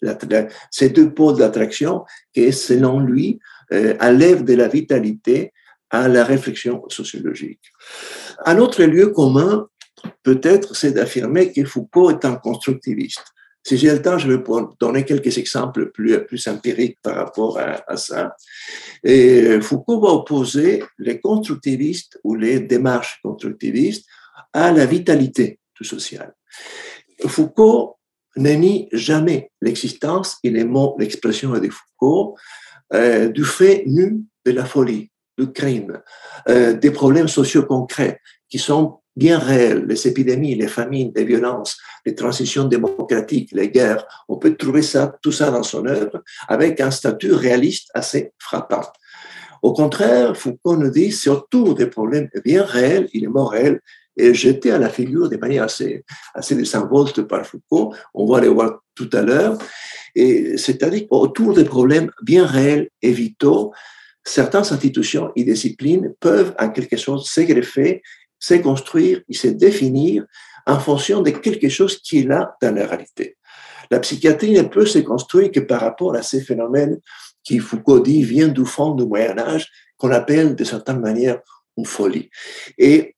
[0.70, 3.38] ces deux pôles d'attraction qui, selon lui,
[4.00, 5.52] enlèvent de la vitalité
[5.90, 7.72] à la réflexion sociologique.
[8.46, 9.68] Un autre lieu commun
[10.22, 13.24] peut-être, c'est d'affirmer que Foucault est un constructiviste.
[13.64, 14.42] Si j'ai le temps, je vais
[14.80, 18.34] donner quelques exemples plus, plus empiriques par rapport à, ça.
[19.04, 24.06] Et Foucault va opposer les constructivistes ou les démarches constructivistes
[24.52, 26.34] à la vitalité du social.
[27.26, 27.98] Foucault
[28.37, 32.37] ne nie jamais l'existence, il mots l'expression de Foucault,
[32.94, 36.00] euh, du fait nu de la folie, du crime,
[36.48, 41.76] euh, des problèmes sociaux concrets qui sont bien réels, les épidémies, les famines, les violences,
[42.07, 44.07] les transitions démocratiques, les guerres.
[44.28, 48.87] On peut trouver ça, tout ça dans son œuvre avec un statut réaliste assez frappant.
[49.61, 53.81] Au contraire, Foucault nous dit c'est autour des problèmes bien réels, il est mort réel,
[54.16, 56.04] et jeté à la figure de manière assez,
[56.35, 56.57] assez
[57.28, 57.94] par Foucault.
[58.14, 59.59] On va les voir tout à l'heure.
[60.14, 63.72] Et c'est-à-dire autour des problèmes bien réels et vitaux,
[64.24, 68.02] certaines institutions et disciplines peuvent en quelque sorte s'égrefer
[68.38, 70.24] c'est construire et c'est définir
[70.66, 73.37] en fonction de quelque chose qui est là dans la réalité.
[73.90, 77.01] La psychiatrie ne peut se construire que par rapport à ces phénomènes
[77.42, 81.40] qui, Foucault dit, viennent du fond du Moyen Âge, qu'on appelle de certaine manière
[81.77, 82.29] une folie.
[82.77, 83.16] Et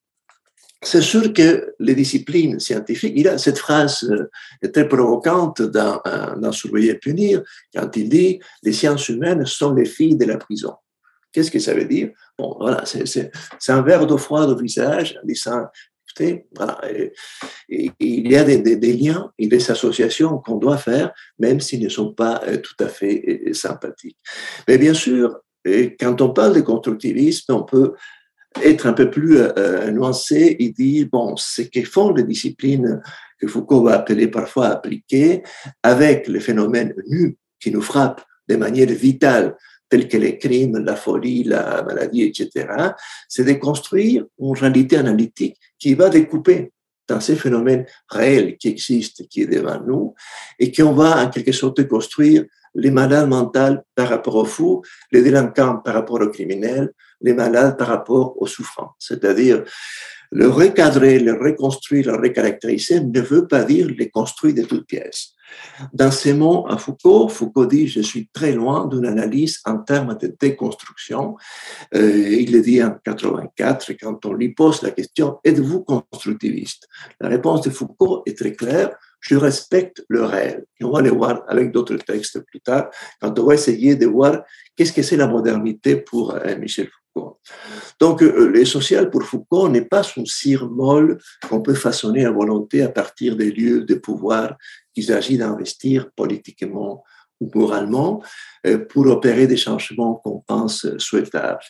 [0.82, 6.00] c'est sûr que les disciplines scientifiques, il a cette phrase euh, très provocante dans,
[6.38, 7.42] dans Surveiller et punir,
[7.74, 10.74] quand il dit Les sciences humaines sont les filles de la prison.
[11.32, 12.10] Qu'est-ce que ça veut dire?
[12.38, 13.30] Bon, voilà, c'est
[13.68, 15.66] un verre d'eau froide au visage en disant,
[16.08, 16.80] écoutez, voilà,
[17.68, 22.12] il y a des, liens et des associations qu'on doit faire, même s'ils ne sont
[22.12, 24.18] pas euh, tout à fait euh, sympathiques.
[24.66, 27.94] Mais bien sûr, quand on parle de constructivisme, on peut
[28.62, 33.00] être un peu plus euh, nuancé et dire, bon, ce que font les disciplines
[33.38, 35.42] que Foucault va appeler parfois appliquées,
[35.82, 39.56] avec les phénomènes nus qui nous frappent de manière vitale
[39.90, 42.68] tels que les crimes, la folie, la maladie, etc.,
[43.28, 46.72] c'est de construire une réalité analytique qui va découper
[47.08, 50.14] dans ces phénomènes réels qui existent, qui est devant nous,
[50.58, 55.22] et qu'on va en quelque sorte construire les malades mentaux par rapport aux fous, les
[55.22, 58.92] délinquants par rapport aux criminels, les malades par rapport aux souffrants.
[58.98, 59.64] C'est-à-dire,
[60.30, 65.32] le recadrer, le reconstruire, le recaractériser ne veut pas dire les construire de toutes pièces.
[65.92, 70.16] Dans ces mots à Foucault, Foucault dit Je suis très loin d'une analyse en termes
[70.16, 71.36] de déconstruction.
[71.94, 76.88] Euh, il le dit en 84, quand on lui pose la question Êtes-vous constructiviste?
[77.20, 80.64] La réponse de Foucault est très claire je respecte le réel.
[80.80, 84.42] On va le voir avec d'autres textes plus tard, quand on va essayer de voir
[84.74, 87.38] qu'est-ce que c'est la modernité pour euh, Michel Foucault.
[88.00, 92.30] Donc, euh, le social pour Foucault n'est pas une cire molle qu'on peut façonner à
[92.30, 94.56] volonté à partir des lieux de pouvoir
[94.94, 97.04] qu'il s'agit d'investir politiquement
[97.40, 98.22] ou moralement
[98.66, 101.64] euh, pour opérer des changements qu'on pense souhaitables.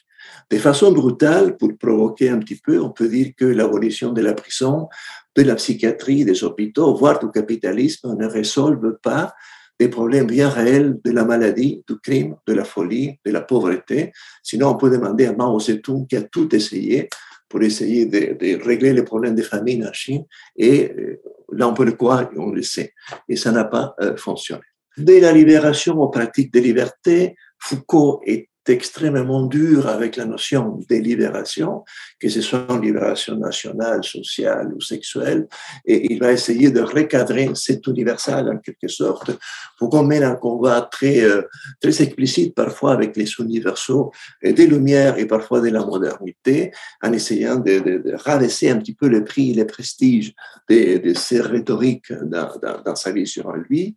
[0.50, 4.34] De façon brutale, pour provoquer un petit peu, on peut dire que l'abolition de la
[4.34, 4.88] prison,
[5.36, 9.32] de la psychiatrie, des hôpitaux, voire du capitalisme, ne résolve pas
[9.78, 14.12] des problèmes bien réels de la maladie, du crime, de la folie, de la pauvreté.
[14.42, 17.08] Sinon, on peut demander à Mao Zedong qui a tout essayé
[17.50, 20.24] pour essayer de, régler les problèmes des familles en Chine.
[20.56, 21.20] Et euh,
[21.52, 22.94] là, on peut le croire, on le sait.
[23.28, 24.62] Et ça n'a pas euh, fonctionné.
[24.96, 30.96] Dès la libération aux pratiques de liberté, Foucault est extrêmement dur avec la notion de
[30.96, 31.84] libération,
[32.18, 35.46] que ce soit une libération nationale, sociale ou sexuelle,
[35.84, 39.30] et il va essayer de recadrer cet universel en quelque sorte
[39.78, 41.42] pour qu'on mène un combat très, euh,
[41.80, 47.56] très explicite parfois avec les universaux des Lumières et parfois de la modernité, en essayant
[47.56, 50.34] de, de, rabaisser un petit peu le prix et le prestige
[50.68, 53.96] de, ces rhétoriques dans, sa vie sur lui.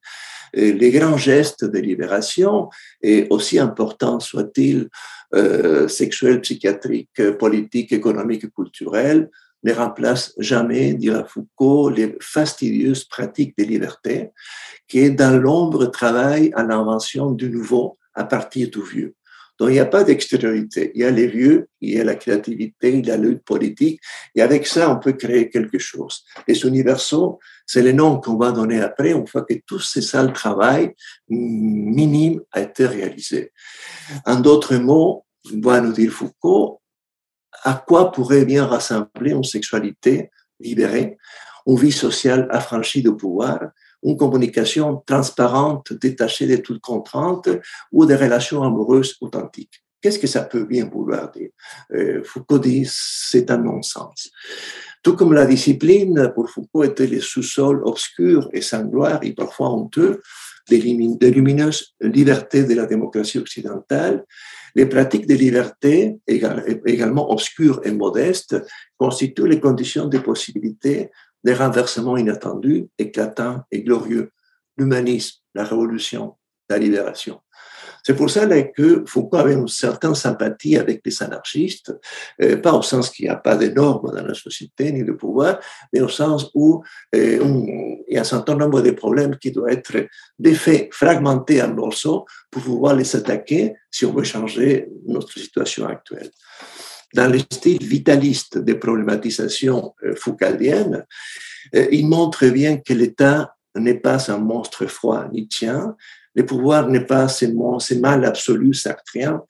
[0.53, 2.69] Les grands gestes de libération,
[3.01, 4.62] et aussi importants soient-ils,
[5.33, 8.49] euh, sexuels, psychiatriques, politiques, économiques et
[9.63, 14.29] ne remplacent jamais, dira Foucault, les fastidieuses pratiques de liberté
[14.87, 19.15] qui, dans l'ombre, travaillent à l'invention du nouveau à partir du vieux.
[19.59, 20.91] Donc, il n'y a pas d'extériorité.
[20.95, 23.43] Il y a les vieux, il y a la créativité, il y a la lutte
[23.43, 24.01] politique.
[24.35, 26.23] Et avec ça, on peut créer quelque chose.
[26.47, 30.33] Les universaux, c'est le nom qu'on va donner après, une fois que tous ces sales
[30.33, 30.93] travail
[31.29, 33.51] minime a été réalisé.
[34.25, 35.25] En d'autres mots,
[35.61, 36.81] va nous dire Foucault,
[37.63, 41.17] à quoi pourrait bien rassembler une sexualité libérée,
[41.65, 43.59] une vie sociale affranchie de pouvoir,
[44.03, 47.49] une communication transparente, détachée de toute contrainte
[47.91, 49.83] ou des relations amoureuses authentiques?
[50.03, 51.51] Qu'est-ce que ça peut bien vouloir dire?
[51.93, 54.29] Euh, Foucault dit c'est un non-sens.
[55.01, 59.69] Tout comme la discipline, pour Foucault, était le sous-sol obscur et sans gloire et parfois
[59.69, 60.21] honteux
[60.69, 64.25] des, lumineuses libertés de la démocratie occidentale,
[64.75, 68.57] les pratiques de liberté, également obscures et modestes,
[68.97, 71.11] constituent les conditions de possibilité
[71.45, 74.31] des renversements inattendus, éclatants et glorieux.
[74.77, 76.35] L'humanisme, la révolution,
[76.69, 77.39] la libération.
[78.03, 81.97] C'est pour ça que Foucault avait une certaine sympathie avec les anarchistes,
[82.41, 85.13] euh, pas au sens qu'il n'y a pas de normes dans la société ni de
[85.13, 85.59] pouvoir,
[85.93, 86.83] mais au sens où
[87.15, 87.39] euh,
[88.07, 90.05] il y a un certain nombre de problèmes qui doivent être
[90.37, 95.87] des faits fragmentés en morceaux pour pouvoir les attaquer si on veut changer notre situation
[95.87, 96.29] actuelle.
[97.13, 101.05] Dans le style vitaliste des problématisations euh, foucaldiennes,
[101.91, 105.95] il montre bien que l'État n'est pas un monstre froid ni tien,
[106.35, 107.45] le pouvoir n'est pas ce
[107.95, 109.41] mal absolu sartrien,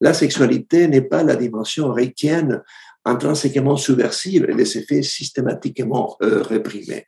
[0.00, 2.62] la sexualité n'est pas la dimension réquienne
[3.04, 7.06] intrinsèquement subversive et les effets systématiquement euh, réprimés.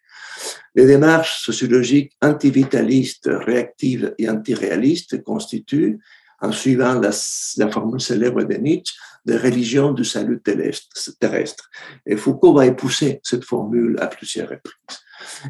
[0.75, 5.99] Les démarches sociologiques antivitalistes, réactives et antiréalistes constituent,
[6.41, 7.11] en suivant la,
[7.57, 8.95] la formule célèbre de Nietzsche,
[9.27, 11.69] de religion du salut terrestre.
[12.07, 15.01] Et Foucault va épouser cette formule à plusieurs reprises.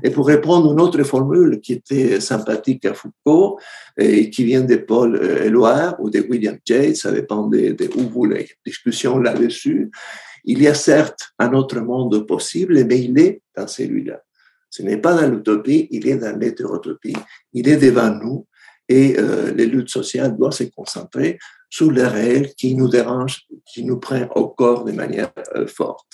[0.02, 3.58] Et pour répondre à une autre formule qui était sympathique à Foucault
[3.96, 8.24] et qui vient de Paul Éluard ou de William James, ça dépend de, où vous
[8.24, 9.90] les discussions là-dessus,
[10.44, 14.22] il y a certes un autre monde possible, mais il est dans celui-là.
[14.70, 17.16] Ce n'est pas dans l'utopie, il est dans l'hétérotopie.
[17.52, 18.46] Il est devant nous
[18.88, 21.38] et euh, les luttes sociales doivent se concentrer
[21.70, 26.06] sur le réel qui nous dérange, qui nous prend au corps de manière euh, forte.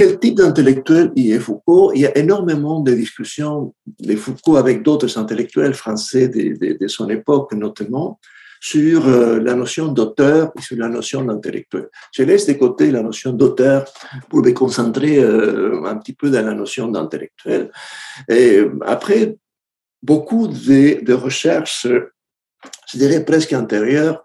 [0.00, 1.92] Quel type d'intellectuel y est Foucault?
[1.94, 7.10] Il y a énormément de discussions de Foucault avec d'autres intellectuels français de, de, son
[7.10, 8.18] époque, notamment,
[8.62, 11.90] sur euh, la notion d'auteur et sur la notion d'intellectuel.
[12.14, 13.84] Je laisse de côté la notion d'auteur
[14.30, 17.70] pour me concentrer euh, un petit peu dans la notion d'intellectuel.
[18.26, 19.36] Et après,
[20.02, 21.86] beaucoup de, de recherches
[22.90, 24.22] je dirais presque intérieur,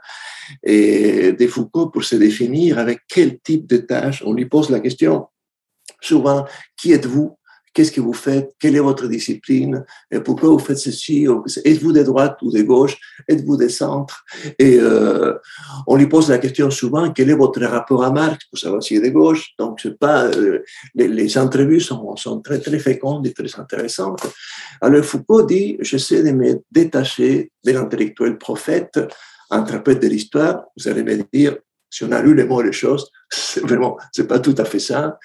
[0.63, 4.23] et de Foucault pour se définir avec quel type de tâche.
[4.25, 5.27] On lui pose la question
[6.05, 6.45] souvent,
[6.77, 7.37] qui êtes-vous?
[7.75, 8.51] Qu'est-ce que vous faites?
[8.57, 9.83] Quelle est votre discipline?
[10.09, 11.27] Et Pourquoi vous faites ceci?
[11.65, 14.23] Êtes-vous de droite ou de gauche Êtes-vous des centres?
[14.57, 15.33] Et euh,
[15.85, 18.45] on lui pose la question souvent quel est votre rapport à Marx?
[18.45, 19.49] Pour savoir s'il est de gauche.
[19.59, 20.63] Donc, c'est pas euh,
[20.95, 24.25] les, les, entrevues sont, sont très très fécondes et très intéressantes.
[24.79, 29.01] Alors Foucault dit j'essaie de me détacher de l'intellectuel prophète,
[29.51, 30.63] interprète de l'histoire.
[30.77, 31.57] Vous allez me dire
[31.89, 34.65] si on a lu les mots et les choses, c'est vraiment, c'est pas tout à
[34.65, 35.17] fait ça.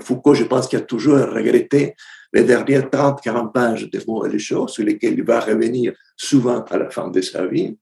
[0.00, 1.94] Foucault, je pense qu'il a toujours regretté
[2.32, 5.94] les dernières 30, 40 pages des mots et les choses sur lesquelles il va revenir
[6.16, 7.78] souvent à la fin de sa vie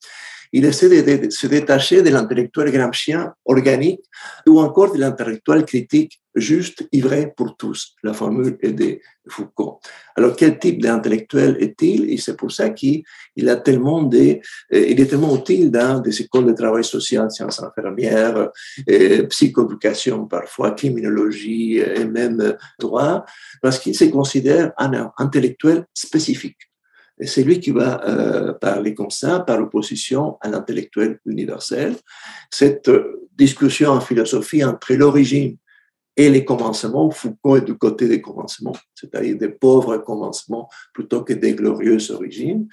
[0.57, 4.05] il essaie de, se détacher de l'intellectuel gramscien organique
[4.47, 7.97] ou encore de l'intellectuel critique juste, vrai pour tous.
[8.05, 9.81] La formule est de Foucault.
[10.17, 12.09] Alors, quel type d'intellectuel est-il?
[12.09, 13.03] Et c'est pour ça qu'il
[13.49, 14.38] a tellement de,
[14.73, 18.51] euh, il est tellement utile dans des écoles de travail social, sciences infirmières,
[18.88, 23.25] euh, psychoéducation parfois, criminologie et même droit,
[23.61, 26.59] parce qu'il se considère un intellectuel spécifique.
[27.20, 31.96] C'est lui qui va parler comme ça, par opposition à l'intellectuel universel.
[32.50, 35.57] Cette euh, discussion en philosophie entre l'origine
[36.16, 41.32] et les commencements, Foucault est du côté des commencements, c'est-à-dire des pauvres commencements plutôt que
[41.32, 42.68] des glorieuses origines.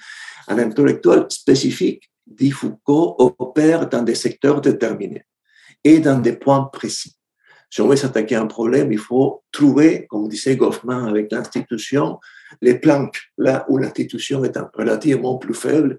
[0.46, 5.24] Un intellectuel spécifique dit Foucault, opère dans des secteurs déterminés
[5.82, 7.16] et dans des points précis.
[7.72, 12.18] Si on veut s'attaquer à un problème, il faut trouver, comme disait Goffman avec l'institution,
[12.60, 15.98] les planques, là où l'institution est relativement plus faible,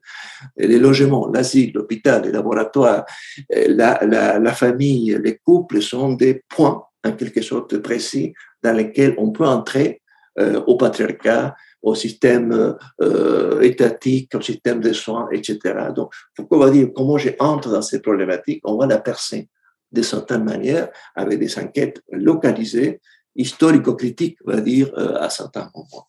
[0.56, 3.06] les logements, l'asile, l'hôpital, les laboratoires,
[3.50, 9.32] la, la, famille, les couples sont des points, en quelque sorte précis, dans lesquels on
[9.32, 10.04] peut entrer
[10.38, 15.58] euh, au patriarcat, au système euh, étatique, au système de soins, etc.
[15.96, 19.50] Donc, Foucault va dire comment j'entre dans ces problématiques, on va la percer
[19.94, 23.00] de certaines manières avec des enquêtes localisées,
[23.36, 26.08] historico-critiques, on va dire, euh, à certains moments.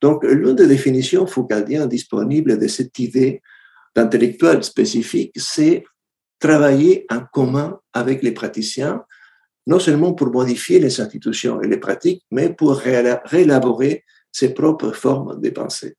[0.00, 3.40] Donc, l'une des définitions foucaldiennes disponibles de cette idée
[3.94, 5.84] d'intellectuel spécifique, c'est
[6.38, 9.04] travailler en commun avec les praticiens,
[9.66, 15.40] non seulement pour modifier les institutions et les pratiques, mais pour réélaborer ses propres formes
[15.40, 15.96] de pensée.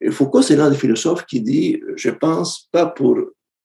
[0.00, 3.16] Et Foucault, c'est l'un des philosophes qui dit, je pense pas pour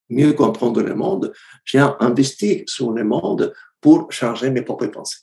[0.10, 1.34] mieux comprendre le monde,
[1.64, 5.20] j'ai investi sur le monde pour changer mes propres pensées.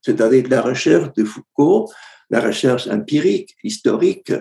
[0.00, 1.90] C'est-à-dire que la recherche de Foucault,
[2.30, 4.32] la recherche empirique, historique,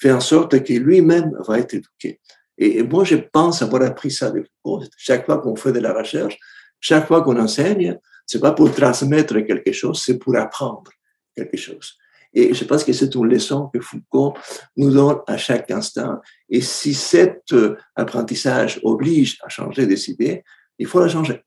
[0.00, 2.20] fait en sorte que lui-même va être éduqué.
[2.56, 4.84] Et moi, je pense avoir appris ça de Foucault.
[4.96, 6.36] Chaque fois qu'on fait de la recherche,
[6.80, 10.90] chaque fois qu'on enseigne, c'est pas pour transmettre quelque chose, c'est pour apprendre
[11.34, 11.96] quelque chose.
[12.34, 14.34] Et je pense que c'est une leçon que Foucault
[14.76, 16.20] nous donne à chaque instant.
[16.48, 20.44] Et si cet euh, apprentissage oblige à changer des idées,
[20.78, 21.42] il faut la changer.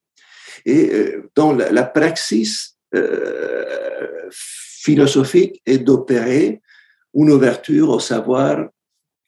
[0.66, 6.62] Et euh, dans la, praxis euh, philosophique est d'opérer
[7.14, 8.68] une ouverture au savoir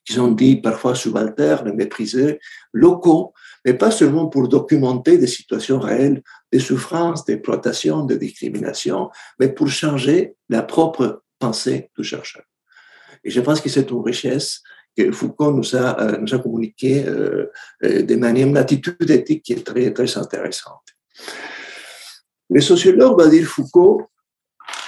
[0.06, 2.40] qui sont dit parfois subalternes, méprisés,
[2.74, 3.34] locaux,
[3.66, 9.70] mais pas seulement pour documenter des situations réelles de souffrance, d'exploitation, de discrimination, mais pour
[9.70, 12.46] changer la propre pensée du chercheur.
[13.24, 14.62] Et je pense que c'est une richesse
[14.96, 17.46] que Foucault nous a, euh, nous a communiqué euh,
[17.84, 20.88] euh, de manière, une attitude éthique qui est très, très intéressante.
[22.50, 24.00] Les sociologues, va dire Foucault,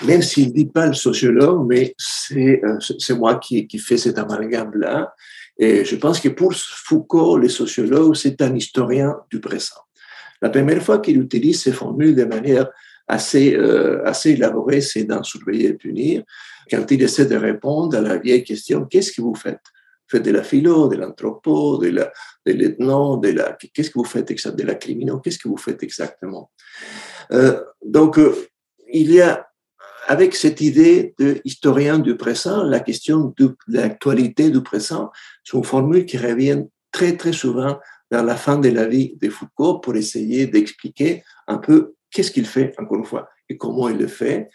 [0.10, 2.62] même s'il ne dit pas le sociologue, mais c'est,
[2.99, 5.14] c'est moi qui, qui fais cet amalgame-là.
[5.58, 6.53] Et je pense que pour
[6.88, 9.82] Foucault, les sociologues, c'est un historien du présent.
[10.41, 12.68] La première fois qu'il utilise ces formules de manière
[13.08, 16.24] assez, euh, assez élaboré, c'est dans Surveiller et punir,
[16.70, 19.62] quand il essaie de répondre à la vieille question, qu'est-ce que vous faites?
[20.08, 22.12] Vous faites de la philo, de l'anthropo, de la,
[22.45, 25.58] de l'ethno, de la, qu'est-ce que vous faites exactement, de la criminaux, qu'est-ce que vous
[25.58, 26.51] faites exactement?
[27.32, 28.36] Euh, Donc, euh,
[28.91, 29.47] il y a,
[30.08, 35.12] avec cette idée de historien du présent, la question de l'actualité du présent,
[35.43, 37.80] sont formules qui reviennent très, très souvent
[38.12, 42.45] vers la fin de la vie de Foucault pour essayer d'expliquer un peu qu'est-ce qu'il
[42.45, 44.49] fait, encore une fois, et comment il le fait,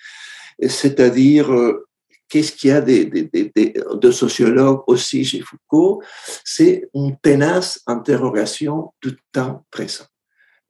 [0.66, 1.86] c'est-à-dire euh,
[2.26, 6.02] qu'est-ce qu'il y a de, sociologues aussi chez Foucault,
[6.42, 10.06] c'est une tenace interrogation du temps présent.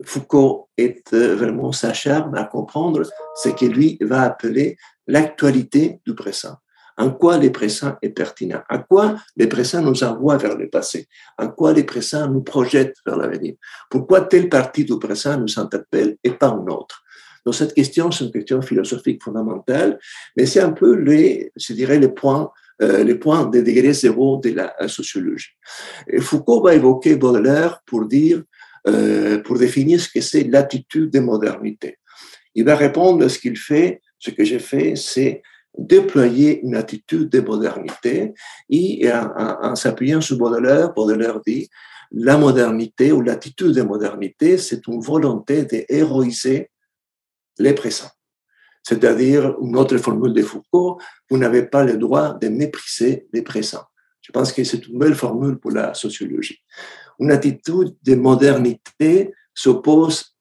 [0.05, 3.03] Foucault est euh, vraiment s'acharne à comprendre
[3.37, 4.77] ce que lui va appeler
[5.07, 6.57] l'actualité du présent.
[7.01, 11.09] En quoi le présent est pertinent En quoi le présent nous envoie vers le passé?
[11.39, 13.55] En quoi le présent nous projette vers l'avenir?
[13.89, 17.03] Pourquoi telle partie du présent nous interpelle et pas une autre?
[17.47, 19.99] Donc cette question, c'est une question philosophique fondamentale,
[20.37, 24.39] mais c'est un peu les, je dirais, les points euh, les points de degré zéro
[24.39, 25.53] de la sociologie.
[26.07, 28.43] Et Foucault va évoquer Baudelaire pour dire,
[28.89, 31.99] euh, pour définir ce que c'est l'attitude de modernité.
[32.55, 35.43] Il va répondre à ce qu'il fait, ce que j'ai fait, c'est
[35.77, 38.35] déployer une attitude de modernité
[38.69, 41.69] et en, s'appuyant sur Baudelaire, Baudelaire dit
[42.13, 46.71] la modernité ou l'attitude de modernité, c'est une volonté d'héroïser
[47.59, 48.11] les présents.
[48.83, 50.99] C'est-à-dire, une autre formule de Foucault,
[51.29, 53.85] vous n'avez pas le droit de mépriser les présents.
[54.21, 56.61] Je pense que c'est une belle formule pour la sociologie.
[57.19, 60.37] Une attitude de modernité s'oppose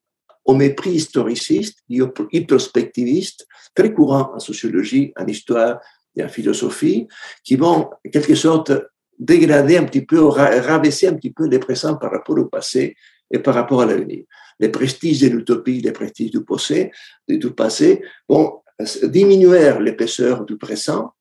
[0.50, 1.84] au mépris historiciste
[2.32, 3.46] et prospectiviste,
[3.76, 5.80] très courant en sociologie, en histoire
[6.16, 7.08] et en philosophie,
[7.44, 8.72] qui vont, en quelque sorte,
[9.20, 12.96] dégrader un petit peu, rabaisser un petit peu les présents par rapport au passé
[13.30, 14.24] et par rapport à l'avenir.
[14.60, 16.90] Les prestiges de l'utopie, les prestiges du passé,
[17.28, 18.64] du passé vont
[19.04, 21.14] diminuer l'épaisseur du présent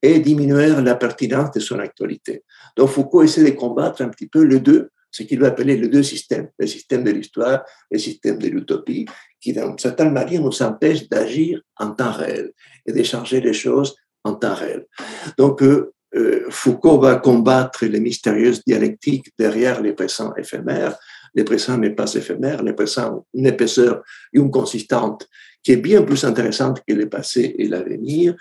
[0.00, 2.44] et diminuer la pertinence de son actualité.
[2.76, 5.88] Donc Foucault essaie de combattre un petit peu les deux ce qu'il va appeler les
[5.88, 9.06] deux systèmes, le système de l'histoire le système de l'utopie,
[9.40, 12.52] qui, d'une certaine manière, nous empêche d'agir en temps réel
[12.84, 14.84] et d'échanger les choses en temps réel.
[15.38, 20.96] Donc, euh, euh, Foucault va combattre les mystérieuses dialectiques derrière les présents éphémères.
[21.34, 24.02] Les présents n'est pas éphémère, les présents ont une épaisseur
[24.32, 25.28] une consistante
[25.66, 28.36] qui est bien plus intéressante que le passé et l'avenir.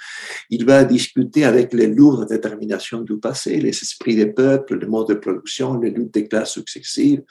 [0.51, 5.07] Il va discuter avec les lourdes déterminations du passé, les esprits des peuples, les modes
[5.07, 7.23] de production, les luttes des classes successives,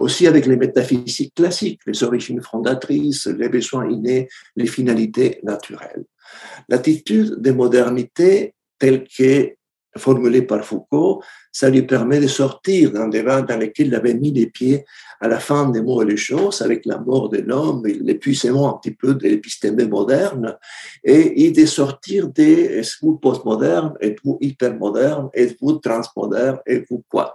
[0.00, 4.26] aussi avec les métaphysiques classiques, les origines fondatrices, les besoins innés,
[4.56, 6.04] les finalités naturelles.
[6.68, 9.52] L'attitude de modernité telle que
[9.96, 11.22] formulée par Foucault,
[11.58, 14.84] ça lui permet de sortir d'un débat dans lequel il avait mis les pieds
[15.20, 18.78] à la fin des mots et les choses, avec la mort de l'homme, l'épuisement un
[18.78, 20.56] petit peu de l'épistémé moderne,
[21.02, 27.34] et, de sortir des êtes-vous postmoderne, êtes-vous hypermoderne, êtes-vous transmoderne, êtes-vous quoi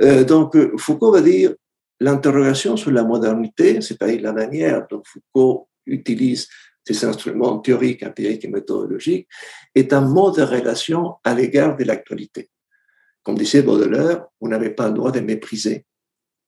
[0.00, 1.52] euh, Donc, Foucault va dire
[2.00, 6.48] l'interrogation sur la modernité, c'est-à-dire la manière dont Foucault utilise
[6.82, 9.28] ces instruments théoriques, empiriques et méthodologiques,
[9.74, 12.48] est un mode de relation à l'égard de l'actualité.
[13.22, 15.84] Comme disait Baudelaire, vous n'avez pas le droit de mépriser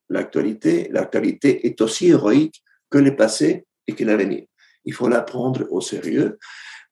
[0.09, 0.89] l'actualité.
[0.91, 4.45] L'actualité est aussi héroïque que le passé et que l'avenir.
[4.85, 6.39] Il faut la prendre au sérieux.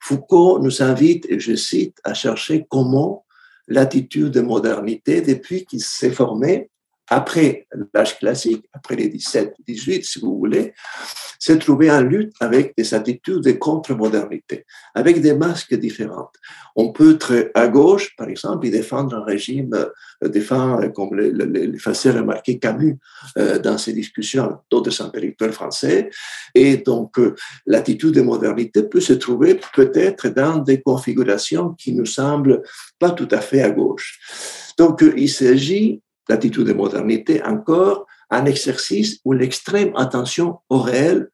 [0.00, 3.26] Foucault nous invite, et je cite, à chercher comment
[3.68, 6.70] l'attitude de modernité, depuis qu'il s'est formé,
[7.10, 10.72] après l'âge classique, après les 17-18, si vous voulez,
[11.40, 16.36] s'est trouvé en lutte avec des attitudes de contre-modernité, avec des masques différentes.
[16.76, 19.74] On peut être à gauche, par exemple, et défendre un régime,
[20.22, 22.98] euh, défendre, comme le, le, faisait remarquer Camus
[23.38, 26.10] euh, dans ses discussions d'autres intellectuels français,
[26.54, 27.34] et donc euh,
[27.66, 32.62] l'attitude de modernité peut se trouver peut-être dans des configurations qui nous semblent
[33.00, 34.20] pas tout à fait à gauche.
[34.78, 36.00] Donc, il s'agit
[36.30, 41.28] l'attitude de modernité, encore un exercice où l'extrême attention au réel,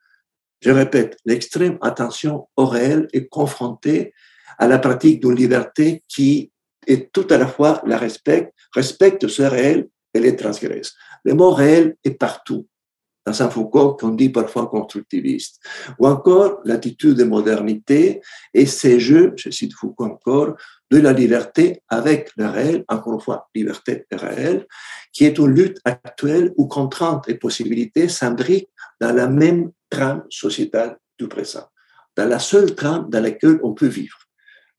[0.60, 4.14] je répète, l'extrême attention au réel est confrontée
[4.58, 6.50] à la pratique d'une liberté qui
[6.86, 10.94] est tout à la fois la respecte, respecte ce réel et les transgresse.
[11.24, 12.66] Le mot réel est partout
[13.26, 15.60] dans un Foucault qu'on dit parfois constructiviste,
[15.98, 18.22] ou encore l'attitude de modernité
[18.54, 20.56] et ces jeux, je cite Foucault encore,
[20.90, 24.66] de la liberté avec le réel, encore une fois, liberté réelle,
[25.12, 28.70] qui est une lutte actuelle où contraintes et possibilités s'imbriquent
[29.00, 31.66] dans la même trame sociétale du présent,
[32.16, 34.18] dans la seule trame dans laquelle on peut vivre.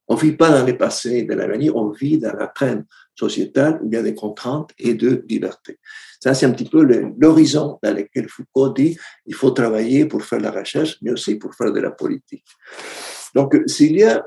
[0.10, 2.86] On ne vit pas dans le passé et dans l'avenir, on vit dans la trame
[3.14, 5.80] sociétale où il y a des contraintes et de liberté.
[6.22, 6.84] Ça, c'est un petit peu
[7.18, 11.53] l'horizon dans lequel Foucault dit il faut travailler pour faire la recherche, mais aussi pour
[11.55, 12.45] faire de la politique.
[13.36, 14.26] Donc, s'il y a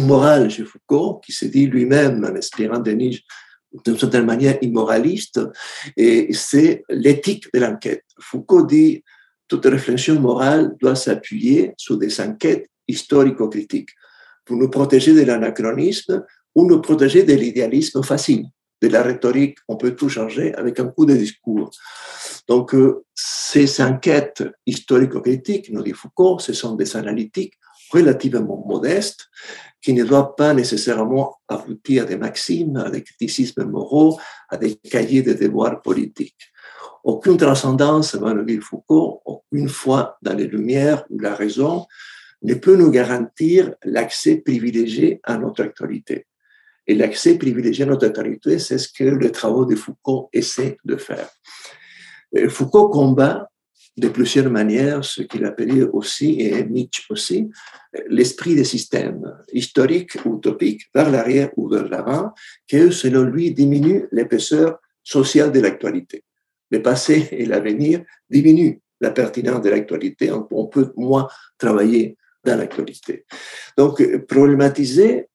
[0.00, 3.24] morale chez Foucault, qui se dit lui-même, en inspirant Denis,
[3.84, 5.40] d'une certaine manière immoraliste,
[5.96, 8.04] et c'est l'éthique de l'enquête.
[8.20, 9.02] Foucault dit
[9.48, 13.90] toute réflexion morale doit s'appuyer sur des enquêtes historico-critiques
[14.44, 16.24] pour nous protéger de l'anachronisme
[16.54, 18.46] ou nous protéger de l'idéalisme facile
[18.84, 21.70] de la rhétorique, on peut tout changer avec un coup de discours.
[22.48, 27.54] Donc, euh, ces enquêtes historico-critiques, nous dit Foucault, ce sont des analytiques
[27.94, 29.26] relativement modestes
[29.80, 34.18] qui ne doivent pas nécessairement aboutir à des maximes, à des criticismes moraux,
[34.48, 36.50] à des cahiers de devoirs politiques.
[37.04, 41.86] Aucune transcendance, va nous dire Foucault, aucune foi dans les lumières ou la raison
[42.42, 46.26] ne peut nous garantir l'accès privilégié à notre actualité.
[46.86, 50.96] Et l'accès privilégié à notre autorité, c'est ce que les travaux de Foucault essaient de
[50.96, 51.28] faire.
[52.48, 53.50] Foucault combat
[53.96, 57.48] de plusieurs manières ce qu'il appelait aussi, et Nietzsche aussi,
[58.08, 59.22] l'esprit des systèmes
[59.52, 62.32] historiques ou utopiques vers l'arrière ou vers l'avant,
[62.66, 66.24] qui, selon lui, diminue l'épaisseur sociale de l'actualité.
[66.70, 70.32] Le passé et l'avenir diminuent la pertinence de l'actualité.
[70.32, 71.28] On peut moins
[71.58, 73.24] travailler dans l'actualité.
[73.76, 75.28] Donc, problématiser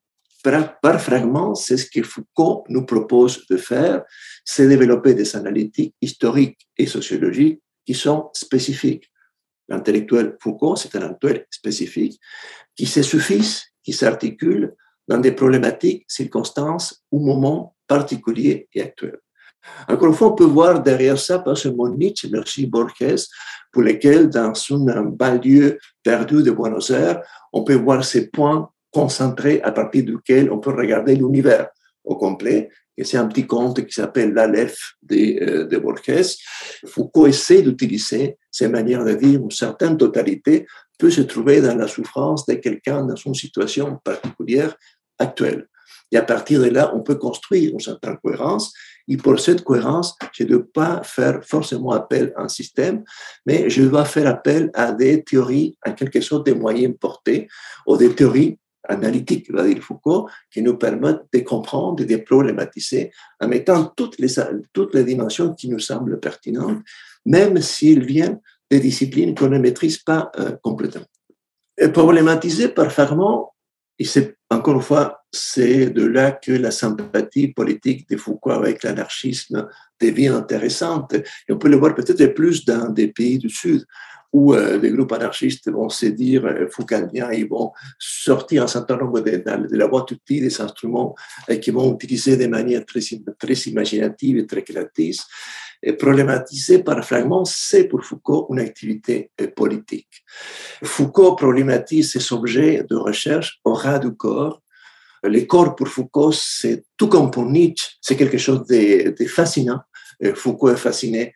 [0.43, 4.03] par, par fragments, c'est ce que Foucault nous propose de faire,
[4.43, 9.11] c'est développer des analytiques historiques et sociologiques qui sont spécifiques.
[9.67, 12.19] L'intellectuel Foucault, c'est un intellectuel spécifique
[12.75, 14.75] qui se suffit, qui s'articule
[15.07, 19.19] dans des problématiques, circonstances ou moments particuliers et actuels.
[19.87, 23.27] Encore une fois, on peut voir derrière ça pas seulement Nietzsche, mais aussi Borges,
[23.71, 24.53] pour lesquels, dans
[24.87, 27.21] un banlieue perdu de Buenos Aires,
[27.51, 31.69] on peut voir ces points concentré à partir duquel on peut regarder l'univers
[32.03, 32.69] au complet.
[32.99, 36.35] Et c'est un petit conte qui s'appelle l'Aleph de, euh, de Borges.
[36.85, 41.87] Foucault essaie d'utiliser ces manières de dire une certaine totalité peut se trouver dans la
[41.87, 44.75] souffrance de quelqu'un dans une situation particulière
[45.17, 45.69] actuelle.
[46.11, 48.73] Et à partir de là, on peut construire une certaine cohérence.
[49.07, 53.05] Et pour cette cohérence, je ne dois pas faire forcément appel à un système,
[53.45, 57.47] mais je dois faire appel à des théories, en quelque sorte des moyens portés,
[57.87, 58.59] ou des théories
[58.89, 64.19] analytique, va dire Foucault, qui nous permettent de comprendre et de problématiser en mettant toutes
[64.19, 64.35] les,
[64.73, 66.81] toutes les dimensions qui nous semblent pertinentes,
[67.25, 71.05] même s'ils viennent des disciplines qu'on ne maîtrise pas euh, complètement.
[71.77, 73.45] Et problématisé par Farman,
[73.97, 78.83] et c'est encore une fois, c'est de là que la sympathie politique de Foucault avec
[78.83, 79.67] l'anarchisme
[80.01, 81.13] devient intéressante.
[81.13, 83.85] Et on peut le voir peut-être plus dans des pays du Sud
[84.31, 88.97] où euh, les groupes anarchistes vont se dire euh, Foucauldiens, ils vont sortir un certain
[88.97, 91.15] nombre de, la boîte outils des instruments
[91.47, 93.01] et qui vont utiliser de manière très,
[93.39, 95.25] très imaginative et très créatrice.
[95.81, 100.23] Et problématisé par fragments, c'est pour Foucault une activité euh, politique.
[100.83, 104.61] Foucault problématise ces objets de recherche au ras du corps.
[105.23, 109.79] Les corps pour Foucault, c'est tout comme pour Nietzsche, c'est quelque chose de fascinant.
[110.33, 111.33] Foucault est fasciné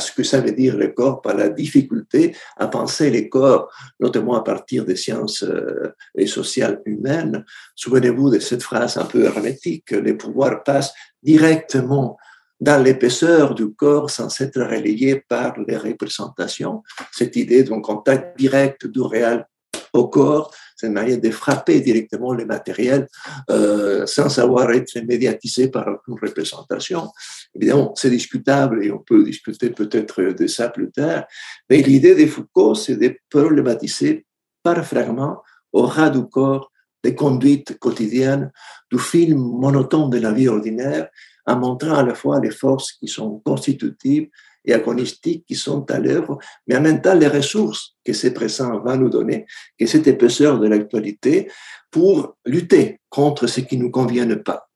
[0.00, 3.70] ce que ça veut dire le corps, par la difficulté à penser les corps,
[4.00, 7.44] notamment à partir des sciences euh, et sociales humaines.
[7.74, 12.16] Souvenez-vous de cette phrase un peu hermétique, les pouvoirs passent directement
[12.60, 16.82] dans l'épaisseur du corps sans être relayés par les représentations.
[17.12, 19.46] Cette idée d'un contact direct du réel
[19.92, 23.08] au corps, c'est une manière de frapper directement le matériel
[23.50, 27.10] euh, sans savoir être médiatisé par une représentation.
[27.54, 31.24] Évidemment, c'est discutable et on peut discuter peut-être de ça plus tard,
[31.70, 34.26] mais l'idée de Foucault, c'est de problématiser
[34.62, 36.70] par fragments, au ras du corps,
[37.02, 38.50] des conduites quotidiennes,
[38.90, 41.08] du film monotone de la vie ordinaire,
[41.46, 44.28] en montrant à la fois les forces qui sont constitutives
[44.66, 48.80] et agonistiques qui sont à l'œuvre, mais en même temps les ressources que ces présents
[48.80, 49.46] va nous donner,
[49.78, 51.50] que cette épaisseur de l'actualité
[51.90, 54.68] pour lutter contre ce qui ne nous convienne pas.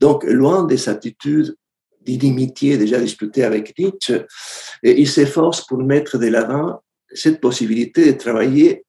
[0.00, 1.56] Donc, loin des attitudes
[2.02, 4.24] d'inimitié déjà discutées avec Nietzsche,
[4.82, 6.82] et il s'efforce pour mettre de l'avant
[7.12, 8.84] cette possibilité de travailler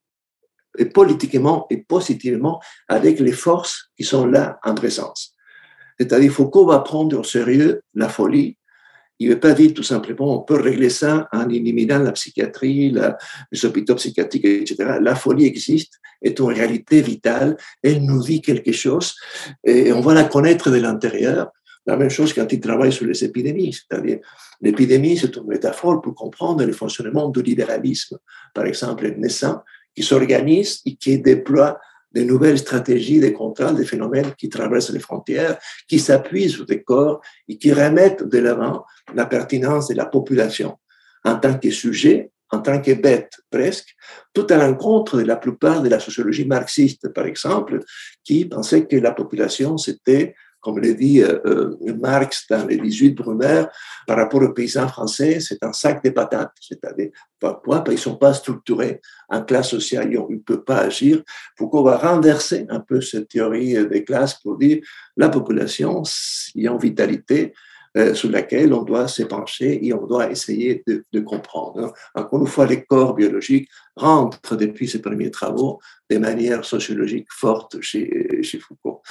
[0.93, 5.35] politiquement et positivement avec les forces qui sont là en présence.
[5.99, 8.57] C'est-à-dire, Foucault va prendre au sérieux la folie,
[9.19, 12.95] il ne veut pas dire tout simplement on peut régler ça en éliminant la psychiatrie,
[13.51, 14.97] les hôpitaux psychiatriques, etc.
[15.01, 19.15] La folie existe, est une réalité vitale, elle nous dit quelque chose
[19.63, 21.51] et on va la connaître de l'intérieur.
[21.85, 24.19] La même chose quand il travaille sur les épidémies, c'est-à-dire
[24.61, 28.17] l'épidémie, c'est une métaphore pour comprendre le fonctionnement du libéralisme,
[28.53, 29.63] par exemple naissant,
[29.95, 31.79] qui s'organise et qui déploie
[32.13, 35.57] de nouvelles stratégies de contrôle des phénomènes qui traversent les frontières,
[35.87, 40.77] qui s'appuient sur des corps et qui remettent de l'avant la pertinence de la population.
[41.23, 43.95] En tant que sujet, en tant que bête presque,
[44.33, 47.79] tout à l'encontre de la plupart de la sociologie marxiste, par exemple,
[48.23, 53.11] qui pensait que la population, c'était comme le dit euh, euh, Marx dans les 18
[53.11, 53.69] Brumaire,
[54.05, 56.53] par rapport aux paysans français, c'est un sac de patates.
[56.59, 61.21] C'est-à-dire, pourquoi qu'ils ne sont pas structurés en classe sociale, ils ne peuvent pas agir.
[61.59, 64.79] On va renverser un peu cette théorie des classes pour dire
[65.15, 66.03] la population,
[66.55, 67.53] il y a une vitalité
[67.97, 71.91] euh, sur laquelle on doit s'épancher et on doit essayer de, de, comprendre.
[72.13, 77.81] Encore une fois, les corps biologiques rentrent depuis ses premiers travaux de manière sociologique forte
[77.81, 79.01] chez, chez Foucault.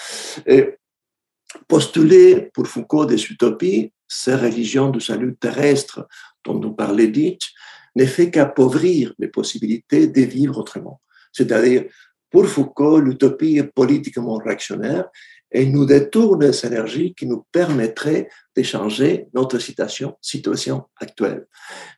[1.67, 6.07] Postuler pour Foucault des utopies, ces religions du salut terrestre
[6.45, 7.53] dont nous parlait Nietzsche,
[7.97, 11.01] ne fait qu'appauvrir les possibilités de vivre autrement.
[11.33, 11.85] C'est-à-dire,
[12.31, 15.09] pour Foucault, l'utopie est politiquement réactionnaire
[15.51, 21.47] et nous détourne des énergies qui nous permettraient de changer notre situation, situation actuelle,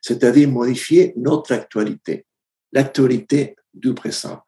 [0.00, 2.26] c'est-à-dire modifier notre actualité,
[2.72, 4.40] l'actualité du présent,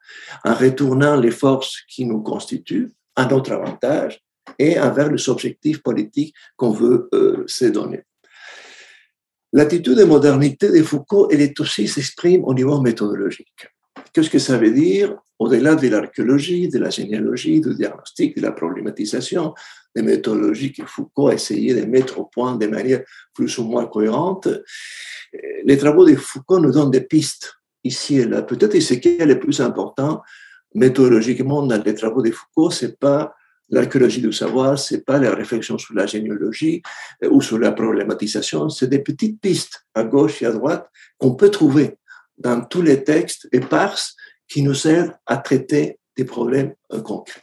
[0.43, 4.21] en retournant les forces qui nous constituent à notre avantage
[4.59, 8.03] et envers les objectifs politiques qu'on veut euh, se donner.
[9.51, 13.67] L'attitude de modernité de Foucault, elle est aussi s'exprime au niveau méthodologique.
[14.11, 15.15] Qu'est-ce que ça veut dire?
[15.39, 19.53] Au-delà de l'archéologie, de la généalogie, du diagnostic, de la problématisation,
[19.95, 23.01] des méthodologies que Foucault a essayé de mettre au point de manière
[23.33, 24.47] plus ou moins cohérente.
[25.65, 28.41] Les travaux de Foucault nous donnent des pistes ici et là.
[28.41, 30.21] Peut-être ce qui est le plus important
[30.73, 33.35] méthodologiquement dans les travaux de Foucault, c'est pas
[33.69, 36.81] l'archéologie du savoir, c'est pas la réflexion sur la généalogie
[37.23, 41.35] euh, ou sur la problématisation, c'est des petites pistes à gauche et à droite qu'on
[41.35, 41.97] peut trouver
[42.37, 44.15] dans tous les textes éparses
[44.47, 47.41] qui nous aident à traiter des problèmes euh, concrets.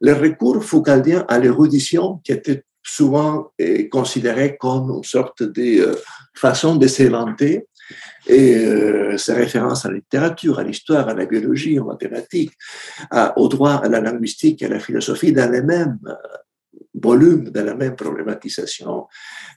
[0.00, 5.98] Le recours foucaldien à l'érudition, qui était souvent euh, considéré comme une sorte de
[6.34, 7.66] façon de s'inventer,
[8.26, 12.52] et euh, ces références à la littérature, à l'histoire, à la biologie, aux mathématiques,
[13.36, 16.14] au droit, à la linguistique, à la philosophie, dans les mêmes euh,
[16.94, 19.06] volumes, dans la même problématisation,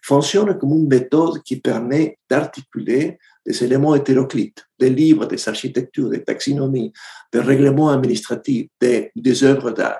[0.01, 6.23] fonctionnent comme une méthode qui permet d'articuler des éléments hétéroclites, des livres, des architectures, des
[6.23, 6.93] taxonomies,
[7.31, 9.99] des règlements administratifs, des, des œuvres d'art,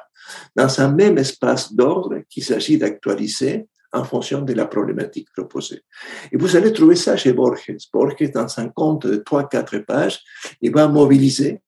[0.55, 5.82] dans un même espace d'ordre qu'il s'agit d'actualiser en fonction de la problématique proposée.
[6.32, 7.72] Et vous allez trouver ça chez Borges.
[7.94, 10.20] Borges, dans un conte de 3-4 pages,
[10.62, 11.62] il va mobiliser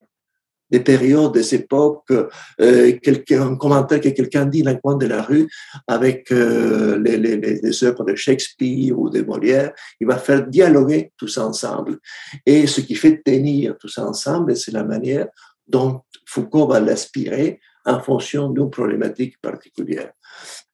[0.72, 2.12] des périodes, des époques,
[2.60, 3.00] euh,
[3.32, 5.48] un commentaire que quelqu'un dit dans le coin de la rue
[5.88, 11.28] avec euh, les, les, œuvres de Shakespeare ou de Molière, il va faire dialoguer tout
[11.28, 12.00] ça ensemble.
[12.46, 15.28] Et ce qui fait tenir tout ça ensemble, c'est la manière
[15.68, 20.12] dont Foucault va l'aspirer en fonction d'une problématique particulière.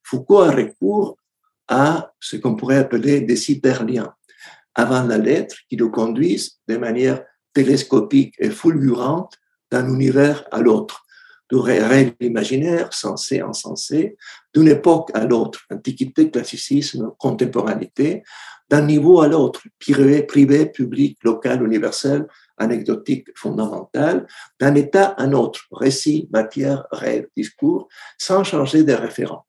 [0.04, 1.18] Foucault a recours
[1.68, 4.14] à ce qu'on pourrait appeler des hyperliens
[4.76, 9.38] avant la lettre qui le conduisent de manière télescopique et fulgurante
[9.70, 11.06] d'un univers à l'autre,
[11.50, 14.18] du réel imaginaire, sensé, insensé,
[14.54, 18.24] d'une époque à l'autre, antiquité, classicisme, contemporanité,
[18.70, 22.26] d'un niveau à l'autre, privé, privé, public, local, universel,
[22.58, 24.26] anecdotique, fondamental,
[24.60, 29.46] d'un état à un autre, récit, matière, rêve, discours, sans changer de référent.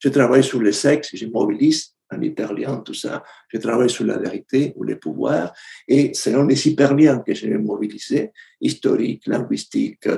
[0.00, 3.22] Je travaille sur le sexe, je mobilise un hyperlien, tout ça.
[3.48, 5.52] Je travaille sur la vérité ou les pouvoirs.
[5.86, 10.08] Et selon les hyperliens que j'ai mobilisés, historiques, linguistiques,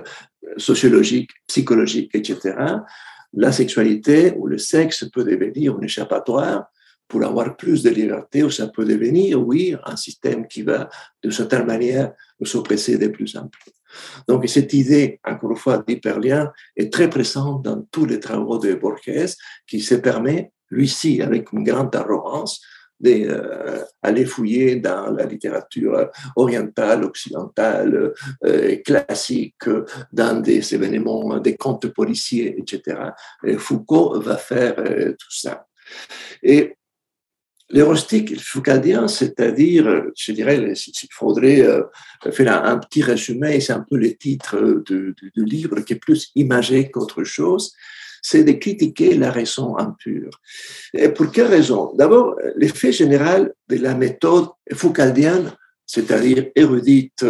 [0.56, 2.54] sociologiques, psychologiques, etc.,
[3.34, 6.66] la sexualité ou le sexe peut devenir un échappatoire
[7.08, 10.88] pour avoir plus de liberté, ou ça peut devenir, oui, un système qui va,
[11.22, 13.72] de certaine manière, nous oppresser de plus en plus.
[14.28, 18.74] Donc, cette idée, encore une fois, d'hyperlien est très présente dans tous les travaux de
[18.74, 19.36] Borges,
[19.66, 22.60] qui se permet lui-ci, avec une grande arrogance,
[23.02, 23.26] d'aller
[24.22, 28.12] euh, fouiller dans la littérature orientale, occidentale,
[28.44, 29.68] euh, classique,
[30.12, 33.10] dans des événements, des contes policiers, etc.
[33.44, 35.66] Et Foucault va faire euh, tout ça.
[37.72, 41.66] L'hérostique foucaldien, c'est-à-dire, je dirais, s'il faudrait
[42.30, 46.90] faire un, petit résumé, c'est un peu le titre du livre qui est plus imagé
[46.90, 47.72] qu'autre chose,
[48.22, 50.30] c'est de critiquer la raison impure.
[50.94, 51.92] Et pour quelle raison?
[51.94, 55.52] D'abord, l'effet général de la méthode foucaldienne,
[55.86, 57.24] c'est-à-dire érudite,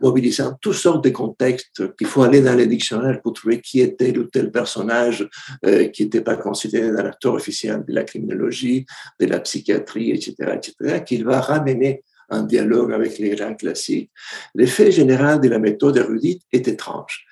[0.00, 4.16] mobilisant toutes sortes de contextes, qu'il faut aller dans les dictionnaires pour trouver qui était
[4.16, 5.28] ou tel personnage
[5.64, 8.86] euh, qui n'était pas considéré un acteur officiel de la criminologie,
[9.18, 14.10] de la psychiatrie, etc., etc., qu'il va ramener en dialogue avec les grands classiques.
[14.54, 17.26] L'effet général de la méthode érudite est étrange.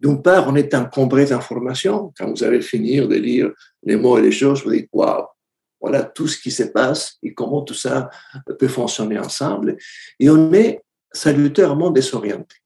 [0.00, 2.12] D'une part, on est encombré d'informations.
[2.16, 3.50] Quand vous allez finir de lire
[3.82, 5.24] les mots et les choses, vous dites, waouh,
[5.80, 8.10] voilà tout ce qui se passe et comment tout ça
[8.58, 9.76] peut fonctionner ensemble.
[10.18, 12.56] Et on est salutairement désorienté.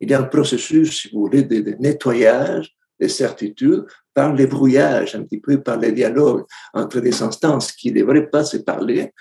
[0.00, 3.84] Il y a un processus, si vous voulez, de, nettoyage des certitudes
[4.14, 6.44] par les brouillages, un petit peu par les dialogues
[6.74, 9.12] entre des instances qui ne devraient pas se parler.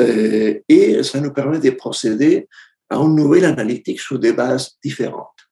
[0.00, 2.48] Euh, et ça nous permet de procéder
[2.90, 5.47] à une nouvelle analytique sur des bases différentes.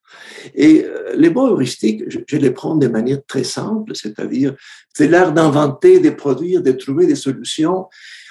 [0.55, 4.55] Et euh, les mots heuristiques, je, les prends de manière très simple, c'est-à-dire
[4.95, 7.87] c'est l'art d'inventer, de produire, de trouver des solutions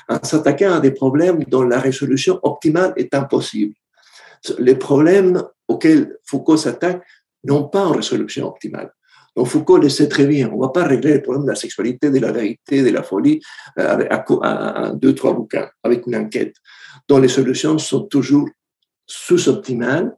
[0.08, 3.74] en s'attaquant à des problèmes dont la résolution optimale est impossible.
[4.60, 7.04] Les problèmes auxquels Foucault s'attaque
[7.44, 8.92] n'ont pas une résolution optimale.
[9.36, 10.50] Donc Foucault le sait très bien.
[10.52, 13.04] On ne va pas régler les problèmes de la sexualité, de la vérité, de la
[13.04, 13.42] folie
[13.80, 14.12] euh, avec
[14.42, 16.56] un, deux, trois bouquins, avec une enquête,
[17.08, 18.48] dont les solutions sont toujours
[19.06, 20.16] sous-optimales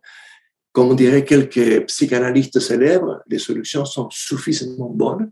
[0.78, 5.32] comme dirait quelques psychanalystes célèbres, les solutions sont suffisamment bonnes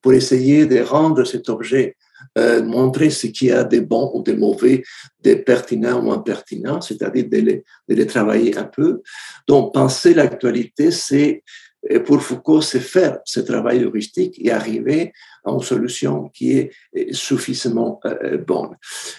[0.00, 1.98] pour essayer de rendre cet objet,
[2.38, 4.82] euh, montrer ce qu'il y a de bon ou de mauvais,
[5.22, 9.02] de pertinent ou impertinent, c'est-à-dire de les, de les travailler un peu.
[9.46, 11.42] Donc, penser l'actualité, c'est
[12.06, 15.12] pour Foucault, c'est faire ce travail heuristique et arriver
[15.44, 16.70] à une solution qui est
[17.12, 18.76] suffisamment euh, bonne.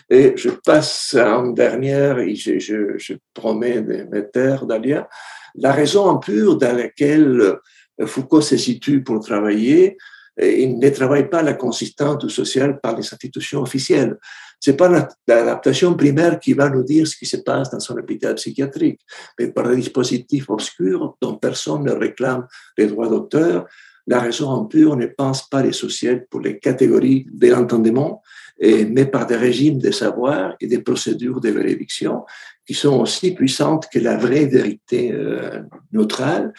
[0.10, 5.08] Et je passe en dernière, et je promets de me taire, Dalia,
[5.56, 7.60] la raison pure dans laquelle
[8.00, 9.98] euh, Foucault se situe pour travailler,
[10.42, 14.18] euh, il ne travaille pas la consistance du social par les institutions officielles.
[14.60, 14.90] C'est pas
[15.28, 19.00] l'adaptation primaire qui va nous dire ce qui se passe dans son hôpital psychiatrique,
[19.38, 23.68] mais par des dispositifs obscurs dont personne ne réclame les droits d'auteur.
[24.08, 28.22] La raison pure ne pense pas les sociales pour les catégories de l'entendement,
[28.60, 32.24] mais par des régimes de savoir et des procédures de vérification
[32.66, 36.54] qui sont aussi puissantes que la vraie vérité euh, neutrale.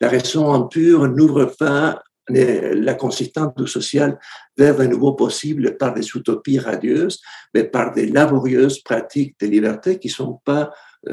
[0.00, 4.18] La raison pure n'ouvre pas la consistance du social
[4.56, 7.20] vers un nouveau possible par des utopies radieuses,
[7.54, 10.72] mais par des laborieuses pratiques de liberté qui sont pas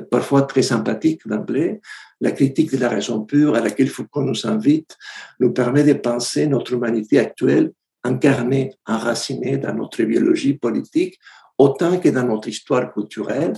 [0.09, 1.81] parfois très sympathiques d'emblée.
[2.21, 4.97] La critique de la raison pure à laquelle Foucault nous invite
[5.39, 7.71] nous permet de penser notre humanité actuelle
[8.03, 11.19] incarnée, enracinée dans notre biologie politique,
[11.57, 13.53] autant que dans notre histoire culturelle,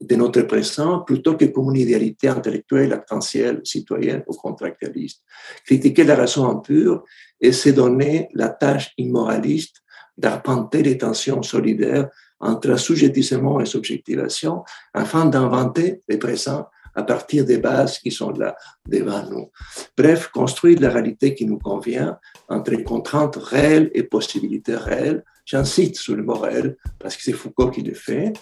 [0.00, 5.22] de notre présent plutôt que comme une idéalité intellectuelle, actentielle, citoyenne ou contractualiste.
[5.64, 7.04] Critiquer la raison pure
[7.40, 9.82] et se donner la tâche immoraliste
[10.16, 12.08] d'arpenter les tensions solidaires
[12.40, 14.64] entre assujettissement et subjectivation
[14.94, 18.56] afin d'inventer les présents à partir des bases qui sont là
[18.88, 19.50] devant nous.
[19.96, 22.18] Bref, construire la réalité qui nous convient
[22.48, 25.24] entre contraintes réelles et possibilités réelles.
[25.44, 28.32] J'incite sur le mot réel parce que c'est Foucault qui le fait.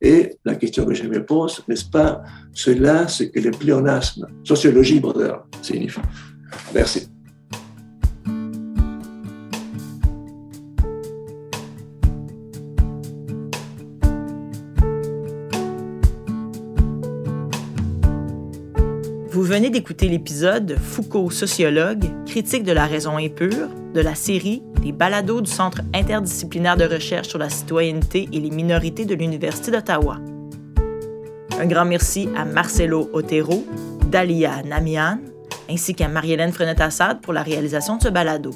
[0.00, 5.00] Et la question que je me pose, n'est-ce pas cela ce que le pléonasme, sociologie
[5.00, 6.00] moderne, signifie
[6.72, 7.17] Merci.
[19.58, 25.40] Venez d'écouter l'épisode Foucault sociologue, critique de la raison impure de la série Les balados
[25.40, 30.18] du Centre interdisciplinaire de recherche sur la citoyenneté et les minorités de l'Université d'Ottawa.
[31.58, 33.66] Un grand merci à Marcelo Otero,
[34.08, 35.18] Dalia Namian,
[35.68, 38.52] ainsi qu'à Marie-Hélène Frenette-Assad pour la réalisation de ce balado.